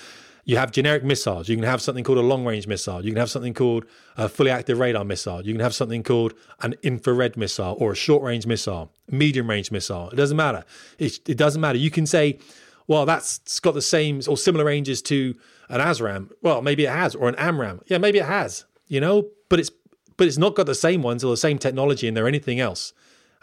[0.47, 1.49] you have generic missiles.
[1.49, 3.05] You can have something called a long range missile.
[3.05, 3.84] You can have something called
[4.16, 5.44] a fully active radar missile.
[5.44, 9.72] You can have something called an infrared missile or a short range missile, medium range
[9.72, 10.09] missile.
[10.11, 10.64] It doesn't matter.
[11.01, 11.78] It, it doesn't matter.
[11.78, 12.38] You can say,
[12.86, 15.34] well, that's got the same or similar ranges to
[15.68, 16.30] an ASRAAM.
[16.42, 17.82] Well, maybe it has, or an AMRAAM.
[17.86, 18.64] Yeah, maybe it has.
[18.86, 19.72] You know, but it's
[20.16, 22.28] but it's not got the same ones or the same technology in there.
[22.28, 22.92] Anything else?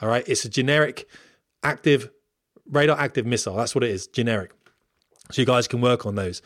[0.01, 1.05] All right, it's a generic
[1.63, 2.09] active
[2.65, 3.57] radar active missile.
[3.57, 4.51] That's what it is, generic.
[5.31, 6.41] So you guys can work on those.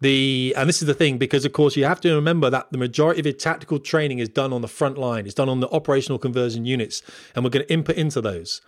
[0.00, 2.78] The and this is the thing because of course you have to remember that the
[2.78, 5.26] majority of your tactical training is done on the front line.
[5.26, 7.02] It's done on the operational conversion units,
[7.34, 8.62] and we're going to input into those.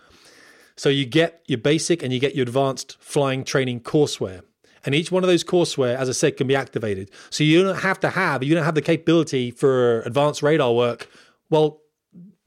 [0.75, 4.41] So you get your basic and you get your advanced flying training courseware.
[4.85, 7.09] And each one of those courseware, as I said, can be activated.
[7.29, 11.09] So you don't have to have, you don't have the capability for advanced radar work.
[11.49, 11.81] Well,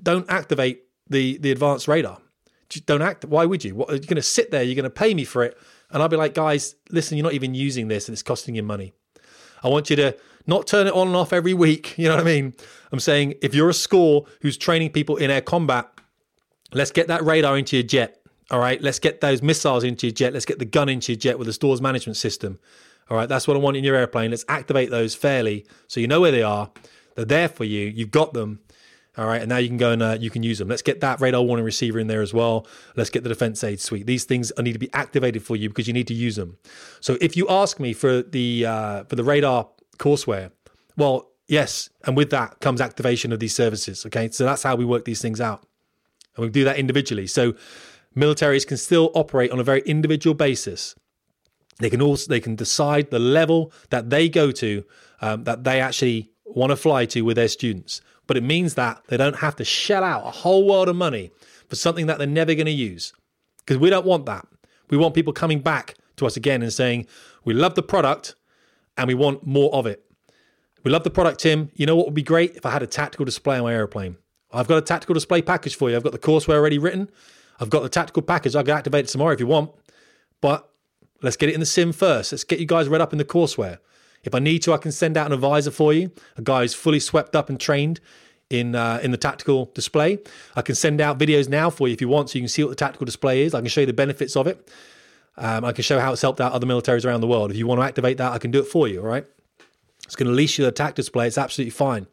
[0.02, 2.18] don't activate the, the advanced radar.
[2.84, 3.24] Don't act.
[3.24, 3.74] Why would you?
[3.74, 4.62] What, you're going to sit there.
[4.62, 5.56] You're going to pay me for it,
[5.90, 8.62] and I'll be like, guys, listen, you're not even using this, and it's costing you
[8.62, 8.92] money.
[9.62, 10.16] I want you to
[10.46, 11.94] not turn it on and off every week.
[11.98, 12.54] You know what I mean?
[12.92, 15.88] I'm saying if you're a school who's training people in air combat,
[16.72, 18.20] let's get that radar into your jet.
[18.50, 20.32] All right, let's get those missiles into your jet.
[20.32, 22.60] Let's get the gun into your jet with the stores management system.
[23.10, 24.30] All right, that's what I want in your airplane.
[24.30, 26.70] Let's activate those fairly so you know where they are.
[27.16, 27.86] They're there for you.
[27.86, 28.60] You've got them.
[29.18, 30.68] All right, and now you can go and uh, you can use them.
[30.68, 32.66] Let's get that radar warning receiver in there as well.
[32.96, 34.06] Let's get the defense aid suite.
[34.06, 36.58] These things need to be activated for you because you need to use them.
[37.00, 40.50] So if you ask me for the uh, for the radar courseware,
[40.98, 44.04] well, yes, and with that comes activation of these services.
[44.04, 45.66] Okay, so that's how we work these things out,
[46.36, 47.26] and we do that individually.
[47.26, 47.54] So
[48.14, 50.94] militaries can still operate on a very individual basis.
[51.78, 54.84] They can also they can decide the level that they go to
[55.22, 59.02] um, that they actually want to fly to with their students but it means that
[59.08, 61.30] they don't have to shell out a whole world of money
[61.68, 63.12] for something that they're never going to use.
[63.58, 64.46] Because we don't want that.
[64.90, 67.06] We want people coming back to us again and saying,
[67.44, 68.34] we love the product
[68.96, 70.04] and we want more of it.
[70.84, 71.70] We love the product, Tim.
[71.74, 74.16] You know what would be great if I had a tactical display on my airplane?
[74.52, 75.96] I've got a tactical display package for you.
[75.96, 77.10] I've got the courseware already written.
[77.58, 78.54] I've got the tactical package.
[78.54, 79.72] I can activate it tomorrow if you want.
[80.40, 80.70] But
[81.22, 82.32] let's get it in the sim first.
[82.32, 83.78] Let's get you guys read up in the courseware.
[84.26, 86.74] If I need to, I can send out an advisor for you, a guy who's
[86.74, 88.00] fully swept up and trained
[88.50, 90.18] in uh, in the tactical display.
[90.54, 92.62] I can send out videos now for you if you want, so you can see
[92.62, 93.54] what the tactical display is.
[93.54, 94.68] I can show you the benefits of it.
[95.38, 97.50] Um, I can show how it's helped out other militaries around the world.
[97.50, 99.00] If you want to activate that, I can do it for you.
[99.00, 99.24] All right,
[100.04, 101.26] it's going to leash you the attack display.
[101.26, 102.06] It's absolutely fine.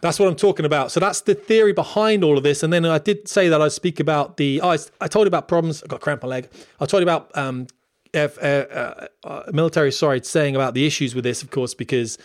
[0.00, 0.90] That's what I'm talking about.
[0.92, 2.62] So that's the theory behind all of this.
[2.62, 4.60] And then I did say that I'd speak about the.
[4.60, 5.82] Oh, I, I told you about problems.
[5.82, 6.48] I got cramp my leg.
[6.80, 7.68] I told you about um,
[8.14, 12.18] uh, uh, uh, military, sorry, saying about the issues with this, of course, because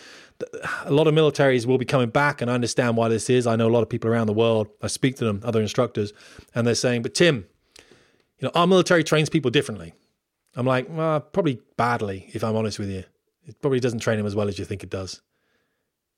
[0.84, 3.46] a lot of militaries will be coming back, and I understand why this is.
[3.46, 4.68] I know a lot of people around the world.
[4.82, 6.12] I speak to them, other instructors,
[6.54, 7.46] and they're saying, "But Tim,
[8.38, 9.94] you know, our military trains people differently."
[10.56, 13.04] I'm like, well, probably badly, if I'm honest with you.
[13.46, 15.22] It probably doesn't train them as well as you think it does.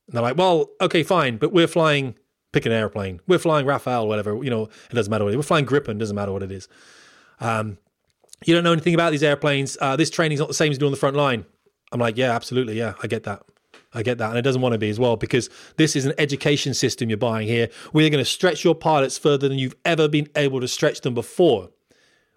[0.07, 2.15] And they're like, well, okay, fine, but we're flying,
[2.51, 3.21] pick an airplane.
[3.27, 4.43] We're flying Rafale, whatever.
[4.43, 5.37] You know, it doesn't matter what it is.
[5.37, 6.67] We're flying Gripen, doesn't matter what it is.
[7.39, 7.77] Um,
[8.47, 9.77] you don't know anything about these airplanes.
[9.79, 11.45] Uh, this training's not the same as doing the front line.
[11.91, 13.43] I'm like, yeah, absolutely, yeah, I get that.
[13.93, 14.29] I get that.
[14.29, 17.17] And it doesn't want to be as well because this is an education system you're
[17.17, 17.69] buying here.
[17.93, 21.13] We're going to stretch your pilots further than you've ever been able to stretch them
[21.13, 21.69] before.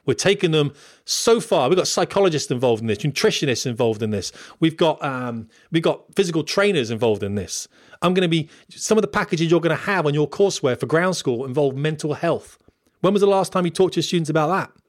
[0.04, 0.72] We're taking them
[1.04, 1.68] so far.
[1.68, 4.30] We've got psychologists involved in this, nutritionists involved in this.
[4.60, 7.66] We've got um, we've got physical trainers involved in this.
[8.02, 10.78] I'm going to be some of the packages you're going to have on your courseware
[10.78, 12.56] for ground school involve mental health.
[13.00, 14.85] When was the last time you talked to your students about that?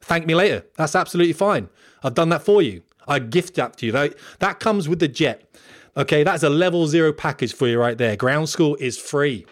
[0.00, 0.64] Thank me later.
[0.76, 1.68] That's absolutely fine.
[2.02, 2.82] I've done that for you.
[3.06, 3.92] I gift that to you.
[3.92, 5.44] That, that comes with the jet.
[5.96, 8.16] Okay, that's a level zero package for you right there.
[8.16, 9.44] Ground school is free.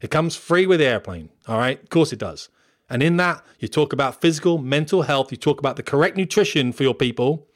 [0.00, 1.30] It comes free with the airplane.
[1.48, 2.48] All right, of course it does.
[2.88, 5.32] And in that, you talk about physical, mental health.
[5.32, 7.48] You talk about the correct nutrition for your people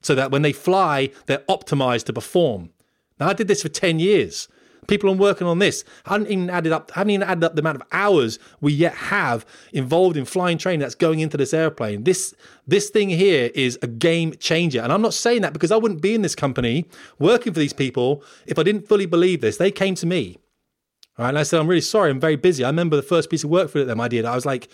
[0.00, 2.70] so that when they fly, they're optimized to perform.
[3.20, 4.48] Now, I did this for 10 years.
[4.88, 5.84] People are working on this.
[6.06, 9.46] Hadn't even added up, hadn't even added up the amount of hours we yet have
[9.72, 12.02] involved in flying training that's going into this airplane.
[12.02, 12.34] This
[12.66, 14.80] this thing here is a game changer.
[14.80, 16.88] And I'm not saying that because I wouldn't be in this company
[17.20, 19.56] working for these people if I didn't fully believe this.
[19.56, 20.38] They came to me.
[21.18, 22.64] Right, and I said, I'm really sorry, I'm very busy.
[22.64, 24.24] I remember the first piece of work for them I did.
[24.24, 24.68] I was like,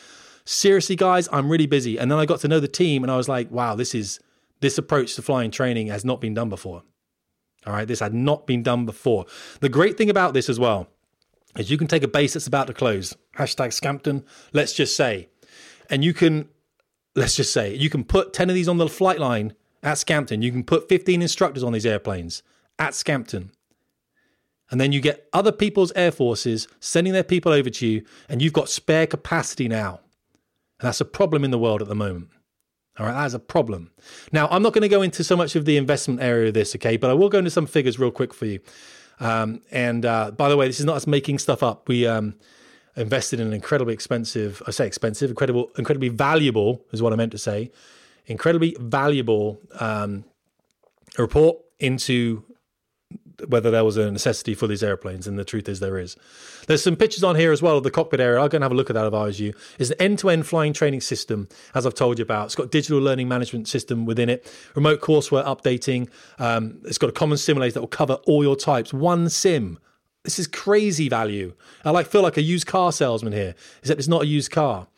[0.45, 1.99] seriously, guys, I'm really busy.
[1.99, 4.21] And then I got to know the team and I was like, wow, this is
[4.61, 6.83] this approach to flying training has not been done before.
[7.69, 9.27] All right, this had not been done before.
[9.61, 10.89] The great thing about this as well
[11.57, 15.29] is you can take a base that's about to close, hashtag Scampton, let's just say,
[15.91, 16.49] and you can,
[17.15, 19.53] let's just say, you can put 10 of these on the flight line
[19.83, 20.41] at Scampton.
[20.41, 22.43] You can put 15 instructors on these airplanes
[22.79, 23.53] at Scampton.
[24.71, 28.41] And then you get other people's air forces sending their people over to you, and
[28.41, 30.01] you've got spare capacity now.
[30.81, 32.31] And that's a problem in the world at the moment.
[32.99, 33.91] All right, that is a problem.
[34.33, 36.75] Now, I'm not going to go into so much of the investment area of this,
[36.77, 38.61] okay, but I will go into some figures real quick for you.
[39.21, 41.89] Um, and uh, by the way, this is not us making stuff up.
[41.89, 42.35] We um,
[42.97, 47.33] invested in an incredibly expensive, I say expensive, incredible, incredibly valuable is what I meant
[47.33, 47.71] to say,
[48.27, 50.25] incredibly valuable um,
[51.17, 52.45] report into
[53.47, 56.17] whether there was a necessity for these airplanes, and the truth is there is.
[56.67, 58.41] There's some pictures on here as well of the cockpit area.
[58.41, 59.55] I'll go and have a look at that if I was you.
[59.79, 62.47] It's an end-to-end flying training system, as I've told you about.
[62.47, 66.09] It's got digital learning management system within it, remote courseware updating.
[66.39, 68.93] Um, it's got a common simulator that will cover all your types.
[68.93, 69.79] One sim.
[70.25, 71.55] This is crazy value.
[71.85, 74.89] I like feel like a used car salesman here, except it's not a used car.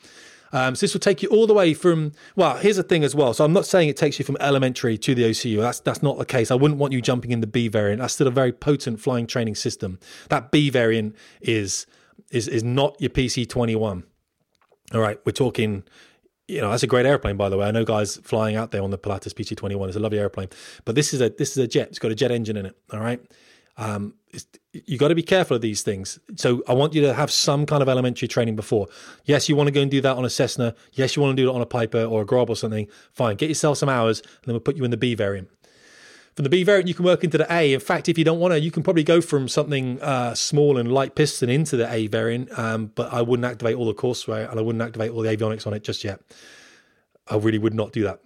[0.53, 2.13] Um, so this will take you all the way from.
[2.37, 3.35] Well, here's the thing as well.
[3.35, 5.61] So I'm not saying it takes you from elementary to the OCU.
[5.61, 6.51] That's that's not the case.
[6.51, 8.01] I wouldn't want you jumping in the B variant.
[8.01, 9.99] That's still a very potent flying training system.
[10.29, 11.87] That B variant is
[12.31, 14.05] is is not your PC 21.
[14.93, 15.85] All right, we're talking.
[16.49, 17.69] You know, that's a great airplane, by the way.
[17.69, 19.89] I know guys flying out there on the Pilatus PC twenty one.
[19.89, 20.49] It's a lovely airplane,
[20.85, 21.89] but this is a this is a jet.
[21.91, 22.77] It's got a jet engine in it.
[22.93, 23.21] All right,
[23.81, 24.15] um,
[24.73, 26.21] you got to be careful of these things.
[26.37, 28.87] So I want you to have some kind of elementary training before.
[29.25, 30.75] Yes, you want to go and do that on a Cessna.
[30.93, 32.87] Yes, you want to do it on a Piper or a Grob or something.
[33.13, 35.49] Fine, get yourself some hours, and then we'll put you in the B variant.
[36.37, 37.73] From the B variant, you can work into the A.
[37.73, 40.79] In fact, if you don't want to, you can probably go from something uh, small
[40.79, 42.57] and light piston into the A variant.
[42.57, 45.67] Um, but I wouldn't activate all the courseware and I wouldn't activate all the avionics
[45.67, 46.21] on it just yet.
[47.29, 48.21] I really would not do that.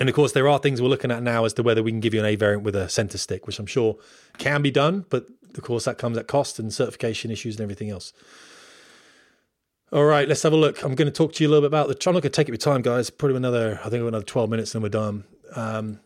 [0.00, 2.00] And of course, there are things we're looking at now as to whether we can
[2.00, 3.98] give you an A variant with a center stick, which I'm sure
[4.38, 7.90] can be done, but of course that comes at cost and certification issues and everything
[7.90, 8.12] else.
[9.92, 10.82] All right, let's have a look.
[10.82, 12.08] I'm going to talk to you a little bit about the.
[12.08, 13.10] I'm not going to take it with time, guys.
[13.10, 15.24] Probably another, I think, another 12 minutes and we're done.
[15.54, 16.00] Um,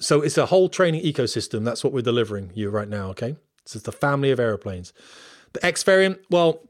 [0.00, 1.64] so it's a whole training ecosystem.
[1.64, 3.08] That's what we're delivering you right now.
[3.08, 4.94] Okay, is the family of airplanes.
[5.52, 6.20] The X variant.
[6.30, 6.60] Well,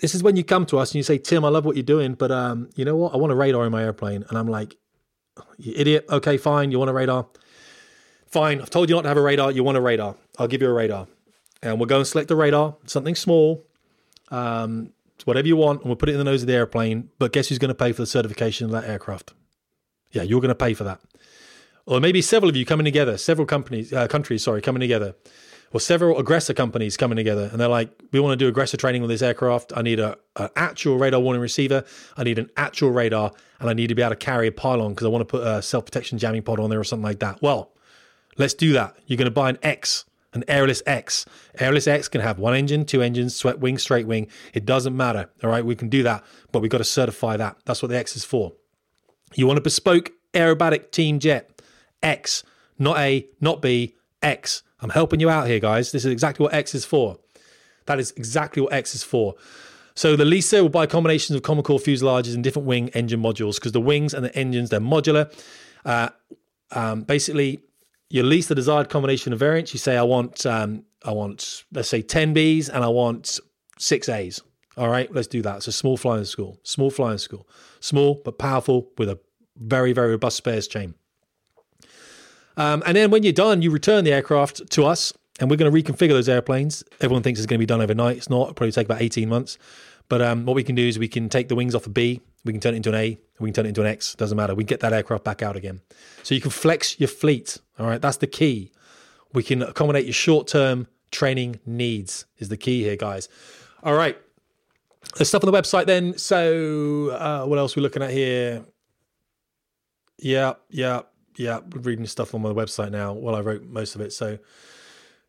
[0.00, 1.82] this is when you come to us and you say, Tim, I love what you're
[1.82, 3.14] doing, but um, you know what?
[3.14, 4.76] I want a radar in my airplane, and I'm like,
[5.58, 6.06] you idiot.
[6.08, 6.70] Okay, fine.
[6.70, 7.26] You want a radar?
[8.26, 8.60] Fine.
[8.60, 9.50] I've told you not to have a radar.
[9.50, 10.16] You want a radar.
[10.38, 11.06] I'll give you a radar.
[11.62, 13.66] And we'll go and select a radar, something small,
[14.30, 14.92] um,
[15.24, 17.10] whatever you want, and we'll put it in the nose of the airplane.
[17.18, 19.34] But guess who's going to pay for the certification of that aircraft?
[20.12, 21.00] Yeah, you're going to pay for that.
[21.86, 25.14] Or maybe several of you coming together, several companies, uh, countries, sorry, coming together,
[25.72, 29.02] or several aggressor companies coming together, and they're like, we want to do aggressor training
[29.02, 29.72] with this aircraft.
[29.76, 31.84] I need a, an actual radar warning receiver.
[32.16, 34.90] I need an actual radar, and I need to be able to carry a pylon
[34.90, 37.20] because I want to put a self protection jamming pod on there or something like
[37.20, 37.40] that.
[37.42, 37.72] Well,
[38.36, 38.96] let's do that.
[39.06, 41.26] You're going to buy an X an Aeralis X.
[41.58, 44.28] Aeralis X can have one engine, two engines, swept wing, straight wing.
[44.54, 45.28] It doesn't matter.
[45.42, 47.56] All right, we can do that, but we've got to certify that.
[47.64, 48.52] That's what the X is for.
[49.34, 51.62] You want a bespoke aerobatic team jet.
[52.02, 52.42] X,
[52.78, 54.62] not A, not B, X.
[54.82, 55.92] I'm helping you out here, guys.
[55.92, 57.18] This is exactly what X is for.
[57.86, 59.34] That is exactly what X is for.
[59.94, 63.56] So the Lisa will buy combinations of common core fuselages and different wing engine modules
[63.56, 65.32] because the wings and the engines they're modular.
[65.84, 66.08] Uh,
[66.70, 67.60] um, basically,
[68.08, 69.72] you lease the desired combination of variants.
[69.74, 73.40] You say, I want, um, I want, let's say, ten Bs and I want
[73.78, 74.40] six As.
[74.76, 75.66] All right, let's do that.
[75.66, 77.48] A small flying school, small flying school,
[77.80, 79.18] small but powerful with a
[79.56, 80.94] very, very robust spares chain.
[82.56, 85.72] Um, and then when you're done, you return the aircraft to us, and we're going
[85.72, 86.84] to reconfigure those airplanes.
[87.00, 88.16] Everyone thinks it's going to be done overnight.
[88.18, 88.42] It's not.
[88.42, 89.58] It'll probably take about 18 months.
[90.08, 92.20] But um, what we can do is we can take the wings off a B,
[92.44, 94.14] we can turn it into an A, we can turn it into an X.
[94.16, 94.54] Doesn't matter.
[94.54, 95.80] We get that aircraft back out again.
[96.24, 97.58] So you can flex your fleet.
[97.78, 98.72] All right, that's the key.
[99.32, 102.26] We can accommodate your short-term training needs.
[102.38, 103.28] Is the key here, guys.
[103.84, 104.18] All right.
[105.16, 106.18] There's stuff on the website then.
[106.18, 108.64] So uh, what else are we looking at here?
[110.18, 111.02] Yeah, yeah
[111.36, 113.12] yeah, reading stuff on my website now.
[113.12, 114.12] Well, I wrote most of it.
[114.12, 114.38] So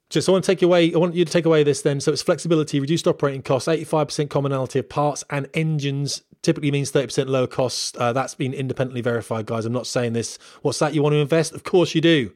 [0.10, 0.94] just I want to take away.
[0.94, 2.00] I want you to take away this then.
[2.00, 6.22] So it's flexibility, reduced operating costs, 85% commonality of parts and engines.
[6.42, 7.94] Typically means 30% lower costs.
[7.98, 9.66] Uh, that's been independently verified, guys.
[9.66, 10.40] I'm not saying this.
[10.64, 10.94] What's that?
[10.94, 11.54] You want to invest?
[11.54, 12.34] Of course you do.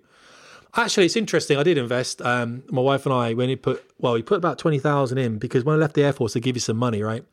[0.76, 1.58] Actually, it's interesting.
[1.58, 2.22] I did invest.
[2.22, 5.64] Um, my wife and I, when he put, well, we put about 20,000 in because
[5.64, 7.24] when I left the Air Force, they give you some money, right?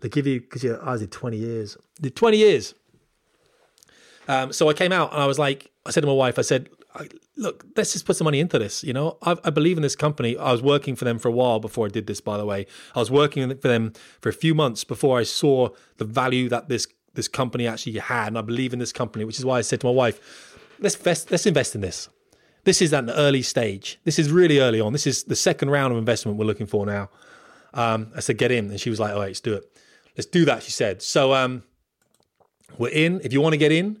[0.00, 1.76] They give you, because you're, I did 20 years.
[2.00, 2.74] Did 20 years.
[4.28, 6.42] Um, so I came out and I was like, I said to my wife, I
[6.42, 6.68] said,
[7.36, 8.84] look, let's just put some money into this.
[8.84, 10.36] You know, I, I, believe in this company.
[10.36, 12.20] I was working for them for a while before I did this.
[12.20, 15.70] By the way, I was working for them for a few months before I saw
[15.96, 19.38] the value that this this company actually had, and I believe in this company, which
[19.38, 22.08] is why I said to my wife, let's invest, let's invest in this.
[22.62, 23.98] This is at an early stage.
[24.04, 24.92] This is really early on.
[24.92, 27.08] This is the second round of investment we're looking for now.
[27.74, 29.64] Um, I said, get in, and she was like, all right, let's do it.
[30.16, 30.62] Let's do that.
[30.62, 31.02] She said.
[31.02, 31.62] So um,
[32.76, 33.20] we're in.
[33.24, 34.00] If you want to get in,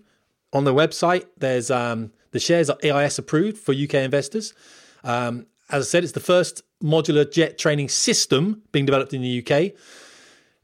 [0.52, 4.54] on the website, there's um, the shares are EIS approved for UK investors.
[5.04, 9.44] Um, as I said, it's the first modular jet training system being developed in the
[9.44, 9.72] UK.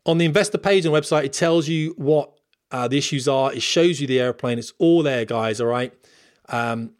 [0.07, 2.33] On the investor page the website, it tells you what
[2.71, 3.53] uh, the issues are.
[3.53, 4.59] It shows you the airplane.
[4.59, 5.61] It's all there, guys.
[5.61, 5.93] All right.
[6.49, 6.93] Um,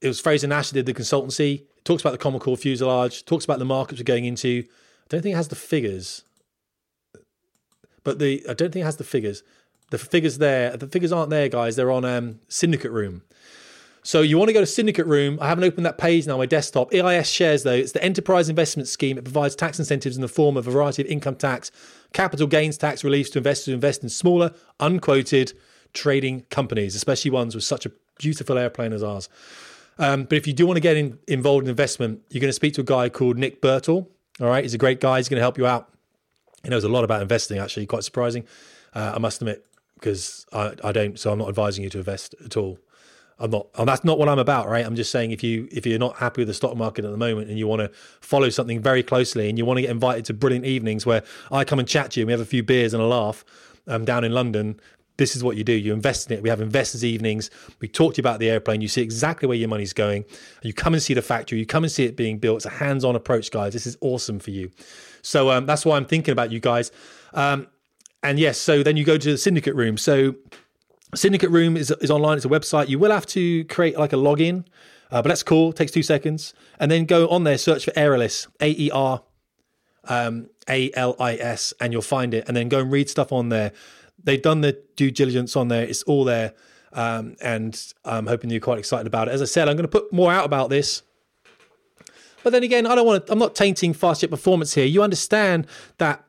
[0.00, 1.60] it was Frazer Nash that did the consultancy.
[1.60, 3.24] It talks about the Common Core fuselage.
[3.24, 4.64] Talks about the markets we're going into.
[4.66, 6.22] I don't think it has the figures,
[8.02, 9.42] but the I don't think it has the figures.
[9.92, 11.76] The figures there, the figures aren't there, guys.
[11.76, 13.20] They're on um, Syndicate Room.
[14.02, 15.36] So you want to go to Syndicate Room.
[15.38, 16.94] I haven't opened that page now my desktop.
[16.94, 19.18] EIS shares, though, it's the enterprise investment scheme.
[19.18, 21.70] It provides tax incentives in the form of a variety of income tax,
[22.14, 25.52] capital gains tax reliefs to investors who invest in smaller, unquoted
[25.92, 29.28] trading companies, especially ones with such a beautiful airplane as ours.
[29.98, 32.54] Um, but if you do want to get in, involved in investment, you're going to
[32.54, 34.06] speak to a guy called Nick Bertel.
[34.40, 35.18] All right, he's a great guy.
[35.18, 35.90] He's going to help you out.
[36.64, 38.46] He knows a lot about investing, actually, quite surprising.
[38.94, 39.66] Uh, I must admit,
[40.02, 42.78] because I, I don't, so I'm not advising you to invest at all.
[43.38, 44.84] I'm not, and that's not what I'm about, right?
[44.84, 47.16] I'm just saying if you if you're not happy with the stock market at the
[47.16, 47.90] moment and you want to
[48.20, 51.64] follow something very closely and you want to get invited to brilliant evenings where I
[51.64, 53.44] come and chat to you and we have a few beers and a laugh
[53.88, 54.78] um, down in London,
[55.16, 55.72] this is what you do.
[55.72, 56.42] You invest in it.
[56.42, 57.50] We have investors' evenings.
[57.80, 58.80] We talk to you about the airplane.
[58.80, 60.24] You see exactly where your money's going.
[60.62, 61.58] You come and see the factory.
[61.58, 62.56] You come and see it being built.
[62.58, 63.72] It's a hands-on approach, guys.
[63.72, 64.70] This is awesome for you.
[65.22, 66.90] So um, that's why I'm thinking about you guys.
[67.34, 67.68] Um,
[68.22, 69.96] and yes, so then you go to the syndicate room.
[69.98, 70.34] So
[71.14, 72.36] Syndicate Room is, is online.
[72.36, 72.88] It's a website.
[72.88, 74.64] You will have to create like a login,
[75.10, 75.70] uh, but that's cool.
[75.70, 76.54] It takes two seconds.
[76.80, 79.22] And then go on there, search for Aeralis, A E R
[80.04, 82.44] um, A L I S, and you'll find it.
[82.48, 83.72] And then go and read stuff on there.
[84.24, 85.84] They've done the due diligence on there.
[85.84, 86.54] It's all there.
[86.94, 89.32] Um, and I'm hoping you're quite excited about it.
[89.32, 91.02] As I said, I'm going to put more out about this.
[92.42, 94.86] But then again, I don't want to, I'm not tainting fast jet performance here.
[94.86, 95.66] You understand
[95.98, 96.24] that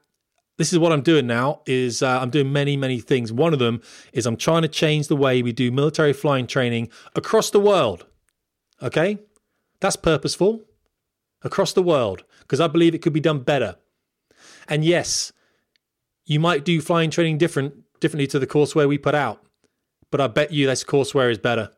[0.63, 3.33] this is what I'm doing now is uh, I'm doing many many things.
[3.33, 3.81] One of them
[4.13, 6.87] is I'm trying to change the way we do military flying training
[7.17, 8.05] across the world.
[8.81, 9.19] Okay?
[9.81, 10.61] That's purposeful.
[11.41, 13.75] Across the world because I believe it could be done better.
[14.69, 15.33] And yes,
[16.23, 19.45] you might do flying training different differently to the courseware we put out.
[20.11, 21.71] But I bet you this courseware is better.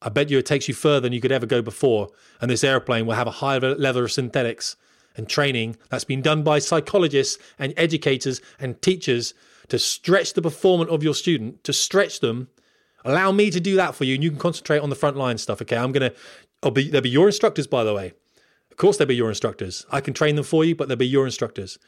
[0.00, 2.08] I bet you it takes you further than you could ever go before
[2.40, 4.74] and this airplane will have a higher level of synthetics
[5.16, 9.34] and training that's been done by psychologists and educators and teachers
[9.68, 12.48] to stretch the performance of your student, to stretch them.
[13.04, 15.62] Allow me to do that for you, and you can concentrate on the frontline stuff.
[15.62, 16.12] Okay, I'm gonna.
[16.62, 16.88] I'll be.
[16.88, 18.12] They'll be your instructors, by the way.
[18.70, 19.84] Of course, they'll be your instructors.
[19.90, 21.78] I can train them for you, but they'll be your instructors.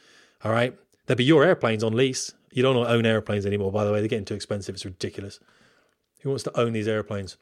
[0.43, 2.33] All right, they'll be your airplanes on lease.
[2.51, 3.99] You don't own airplanes anymore, by the way.
[3.99, 4.75] They're getting too expensive.
[4.75, 5.39] It's ridiculous.
[6.21, 7.37] Who wants to own these airplanes?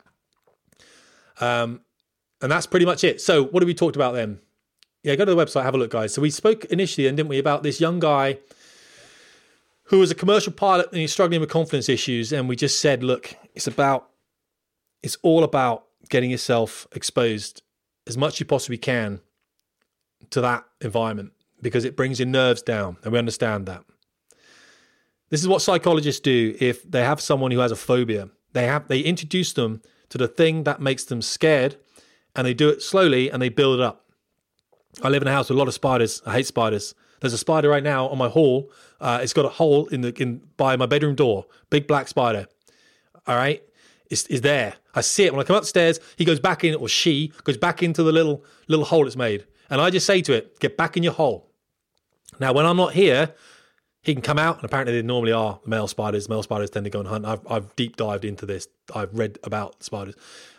[1.39, 1.81] Um,
[2.41, 3.21] and that's pretty much it.
[3.21, 4.39] So, what have we talked about then?
[5.03, 6.13] Yeah, go to the website, have a look, guys.
[6.13, 8.39] So we spoke initially, and didn't we, about this young guy
[9.85, 12.31] who was a commercial pilot and he's struggling with confidence issues.
[12.31, 14.09] And we just said, look, it's about,
[15.03, 17.61] it's all about getting yourself exposed
[18.07, 19.19] as much as you possibly can
[20.29, 23.83] to that environment because it brings your nerves down, and we understand that.
[25.29, 28.29] This is what psychologists do if they have someone who has a phobia.
[28.51, 31.77] They have they introduce them to the thing that makes them scared,
[32.35, 34.02] and they do it slowly and they build it up.
[35.01, 36.21] I live in a house with a lot of spiders.
[36.25, 36.93] I hate spiders.
[37.19, 38.69] There's a spider right now on my hall.
[38.99, 41.45] Uh, it's got a hole in the in by my bedroom door.
[41.69, 42.47] Big black spider.
[43.25, 43.63] All right,
[44.09, 44.75] is is there?
[44.93, 45.99] I see it when I come upstairs.
[46.17, 49.45] He goes back in, or she goes back into the little little hole it's made,
[49.69, 51.49] and I just say to it, "Get back in your hole."
[52.39, 53.33] Now, when I'm not here,
[54.03, 56.27] he can come out, and apparently they normally are male spiders.
[56.27, 57.25] Male spiders tend to go and hunt.
[57.25, 58.67] I've, I've deep dived into this.
[58.93, 60.15] I've read about spiders.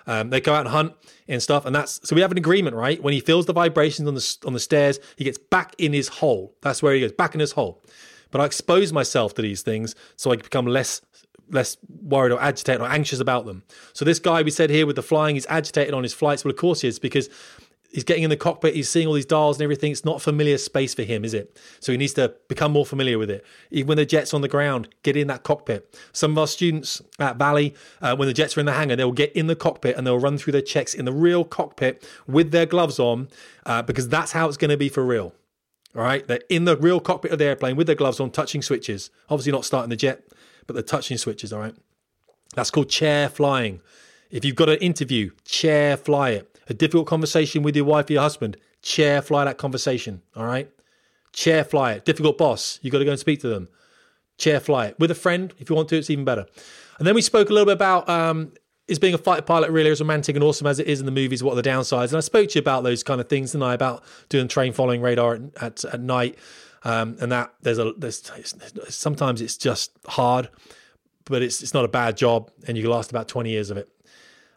[0.07, 0.95] Um, they go out and hunt
[1.29, 3.03] and stuff, and that's so we have an agreement, right?
[3.03, 6.09] When he feels the vibrations on the on the stairs, he gets back in his
[6.09, 6.55] hole.
[6.63, 7.83] That's where he goes back in his hole.
[8.31, 11.03] But I expose myself to these things so I become less
[11.51, 13.63] less worried or agitated or anxious about them.
[13.93, 16.45] So this guy we said here with the flying, he's agitated on his flights.
[16.45, 17.29] Well, of course he is because
[17.95, 19.93] he's getting in the cockpit, he's seeing all these dials and everything.
[19.93, 21.57] It's not familiar space for him, is it?
[21.79, 23.47] So he needs to become more familiar with it.
[23.71, 25.97] Even when the jet's on the ground, get in that cockpit.
[26.13, 29.13] Some of our students at Valley, uh, when the jets are in the hangar, they'll
[29.13, 32.51] get in the cockpit and they'll run through their checks in the real cockpit with
[32.51, 33.29] their gloves on
[33.65, 35.33] uh, because that's how it's going to be for real.
[35.95, 38.63] All right, they're in the real cockpit of the airplane with their gloves on, touching
[38.63, 39.11] switches.
[39.31, 40.25] Obviously, not starting the jet,
[40.67, 41.53] but they're touching switches.
[41.53, 41.77] All right,
[42.57, 43.81] that's called chair flying.
[44.33, 48.15] If you've got an interview, chair fly it a difficult conversation with your wife or
[48.15, 50.23] your husband, chair fly that conversation.
[50.37, 50.71] All right.
[51.33, 52.05] Chair fly it.
[52.05, 53.69] Difficult boss, you got to go and speak to them.
[54.39, 54.99] Chair fly it.
[54.99, 56.47] With a friend, if you want to, it's even better.
[56.99, 58.53] And then we spoke a little bit about um,
[58.87, 61.13] is being a fighter pilot really as romantic and awesome as it is in the
[61.13, 61.43] movies?
[61.43, 62.09] What are the downsides?
[62.09, 64.73] And I spoke to you about those kind of things, and I about doing train
[64.73, 66.39] following radar at at, at night,
[66.85, 68.31] um, and that there's a there's
[68.89, 70.49] sometimes it's just hard,
[71.25, 73.77] but it's it's not a bad job, and you can last about twenty years of
[73.77, 73.89] it.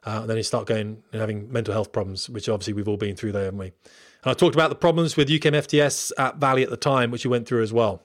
[0.07, 2.95] Uh, and then you start going and having mental health problems, which obviously we've all
[2.95, 3.65] been through there, haven't we?
[3.65, 7.25] And I talked about the problems with UKM FTS at Valley at the time, which
[7.25, 8.01] you went through as well.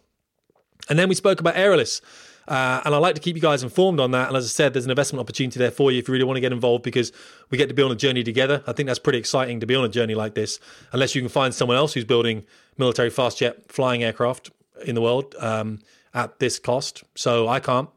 [0.89, 2.01] And then we spoke about Aeralis.
[2.49, 4.27] Uh, and I like to keep you guys informed on that.
[4.27, 6.39] And as I said, there's an investment opportunity there for you if you really want
[6.39, 7.13] to get involved because
[7.51, 8.65] we get to be on a journey together.
[8.67, 10.59] I think that's pretty exciting to be on a journey like this,
[10.91, 12.45] unless you can find someone else who's building
[12.79, 14.51] military fast jet flying aircraft
[14.85, 15.79] in the world um,
[16.15, 17.05] at this cost.
[17.15, 17.89] So I can't.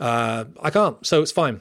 [0.00, 1.06] Uh, I can't.
[1.06, 1.60] So it's fine.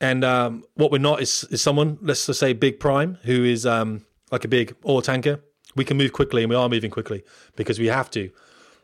[0.00, 3.64] And um, what we're not is, is someone, let's just say Big Prime, who is
[3.64, 5.40] um, like a big oil tanker.
[5.76, 7.24] We can move quickly, and we are moving quickly
[7.56, 8.30] because we have to.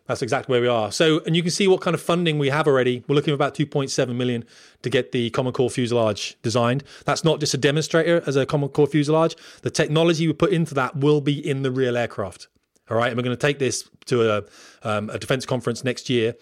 [0.06, 0.90] That's exactly where we are.
[0.90, 3.04] So, and you can see what kind of funding we have already.
[3.06, 4.44] We're looking at about 2.7 million
[4.82, 6.82] to get the Common Core fuselage designed.
[7.04, 9.36] That's not just a demonstrator as a Common Core fuselage.
[9.62, 12.48] The technology we put into that will be in the real aircraft.
[12.90, 14.42] All right, and we're going to take this to a,
[14.82, 16.34] um, a defense conference next year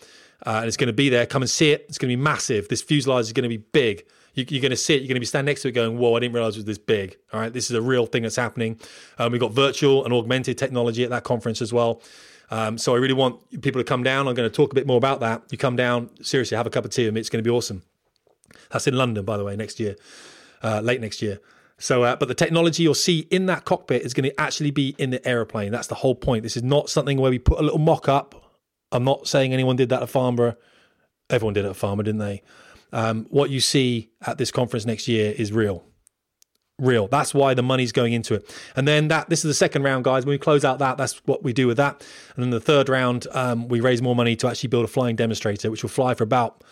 [0.46, 1.26] uh, and it's going to be there.
[1.26, 1.86] Come and see it.
[1.88, 2.68] It's going to be massive.
[2.68, 4.04] This fuselage is going to be big.
[4.38, 4.98] You, are going to see it.
[4.98, 6.14] You're going to be standing next to it, going, "Whoa!
[6.14, 8.36] I didn't realize it was this big." All right, this is a real thing that's
[8.36, 8.78] happening.
[9.18, 12.02] Um, we've got virtual and augmented technology at that conference as well.
[12.50, 14.26] Um, so I really want people to come down.
[14.26, 15.42] I'm going to talk a bit more about that.
[15.50, 17.20] You come down, seriously, have a cup of tea me.
[17.20, 17.82] It's going to be awesome.
[18.70, 19.96] That's in London, by the way, next year,
[20.62, 21.40] uh, late next year.
[21.78, 24.96] So, uh, but the technology you'll see in that cockpit is going to actually be
[24.98, 25.70] in the aeroplane.
[25.70, 26.42] That's the whole point.
[26.42, 28.34] This is not something where we put a little mock up.
[28.90, 30.56] I'm not saying anyone did that at Farnborough.
[31.30, 32.42] Everyone did it at Farnborough, didn't they?
[32.92, 35.84] Um, what you see at this conference next year is real.
[36.78, 37.08] Real.
[37.08, 38.54] That's why the money's going into it.
[38.76, 40.24] And then that this is the second round, guys.
[40.24, 42.06] When we close out that, that's what we do with that.
[42.36, 45.16] And then the third round, um, we raise more money to actually build a flying
[45.16, 46.62] demonstrator, which will fly for about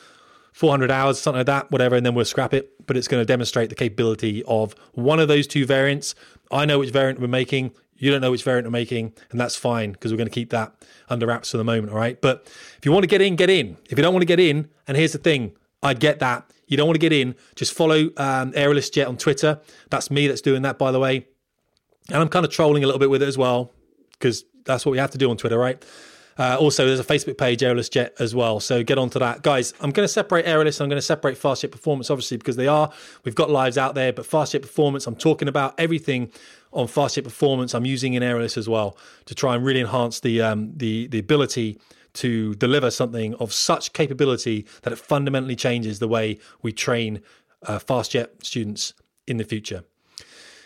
[0.53, 2.87] 400 hours, something like that, whatever, and then we'll scrap it.
[2.87, 6.14] But it's going to demonstrate the capability of one of those two variants.
[6.51, 7.73] I know which variant we're making.
[7.99, 10.49] You don't know which variant we're making, and that's fine because we're going to keep
[10.51, 10.73] that
[11.11, 11.93] under wraps for the moment.
[11.93, 12.19] All right.
[12.19, 13.77] But if you want to get in, get in.
[13.91, 15.53] If you don't want to get in, and here's the thing
[15.83, 16.51] I get that.
[16.66, 19.61] You don't want to get in, just follow um, Aeralis Jet on Twitter.
[19.91, 21.27] That's me that's doing that, by the way.
[22.09, 23.72] And I'm kind of trolling a little bit with it as well
[24.12, 25.85] because that's what we have to do on Twitter, right?
[26.39, 28.61] Uh, also, there's a Facebook page, Aeralis Jet, as well.
[28.61, 29.43] So get onto that.
[29.43, 30.81] Guys, I'm going to separate Aeralis.
[30.81, 32.93] I'm going to separate Fast Jet Performance, obviously, because they are.
[33.24, 36.31] We've got lives out there, but Fast Jet Performance, I'm talking about everything
[36.72, 37.74] on Fast Jet Performance.
[37.74, 41.18] I'm using in Aeralis as well to try and really enhance the um, the the
[41.18, 41.79] ability
[42.17, 47.23] to deliver something of such capability that it fundamentally changes the way we train
[47.62, 48.95] uh, fast jet students
[49.27, 49.85] in the future.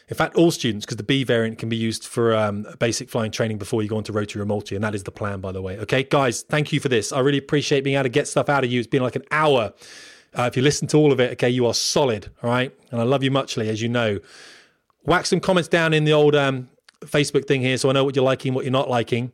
[0.08, 3.30] In fact, all students, because the B variant can be used for um, basic flying
[3.30, 5.62] training before you go into rotary or multi, and that is the plan, by the
[5.62, 5.78] way.
[5.78, 7.12] Okay, guys, thank you for this.
[7.12, 8.80] I really appreciate being able to get stuff out of you.
[8.80, 9.72] It's been like an hour.
[10.36, 12.74] Uh, if you listen to all of it, okay, you are solid, all right?
[12.90, 14.18] And I love you muchly, as you know.
[15.04, 16.68] Whack some comments down in the old um,
[17.02, 19.30] Facebook thing here so I know what you're liking, what you're not liking.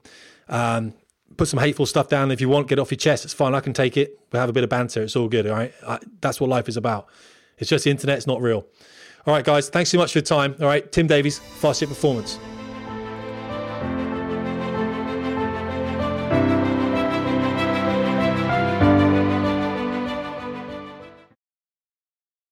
[0.49, 0.93] Um,
[1.37, 3.25] put some hateful stuff down if you want, get off your chest.
[3.25, 3.55] It's fine.
[3.55, 4.19] I can take it.
[4.33, 5.03] We'll have a bit of banter.
[5.03, 5.73] It's all good, all right?
[5.87, 7.09] I, that's what life is about.
[7.59, 8.67] It's just the internet, it's not real.
[9.27, 10.55] All right, guys, thanks so much for your time.
[10.61, 12.39] All right, Tim Davies, Fast Jet Performance.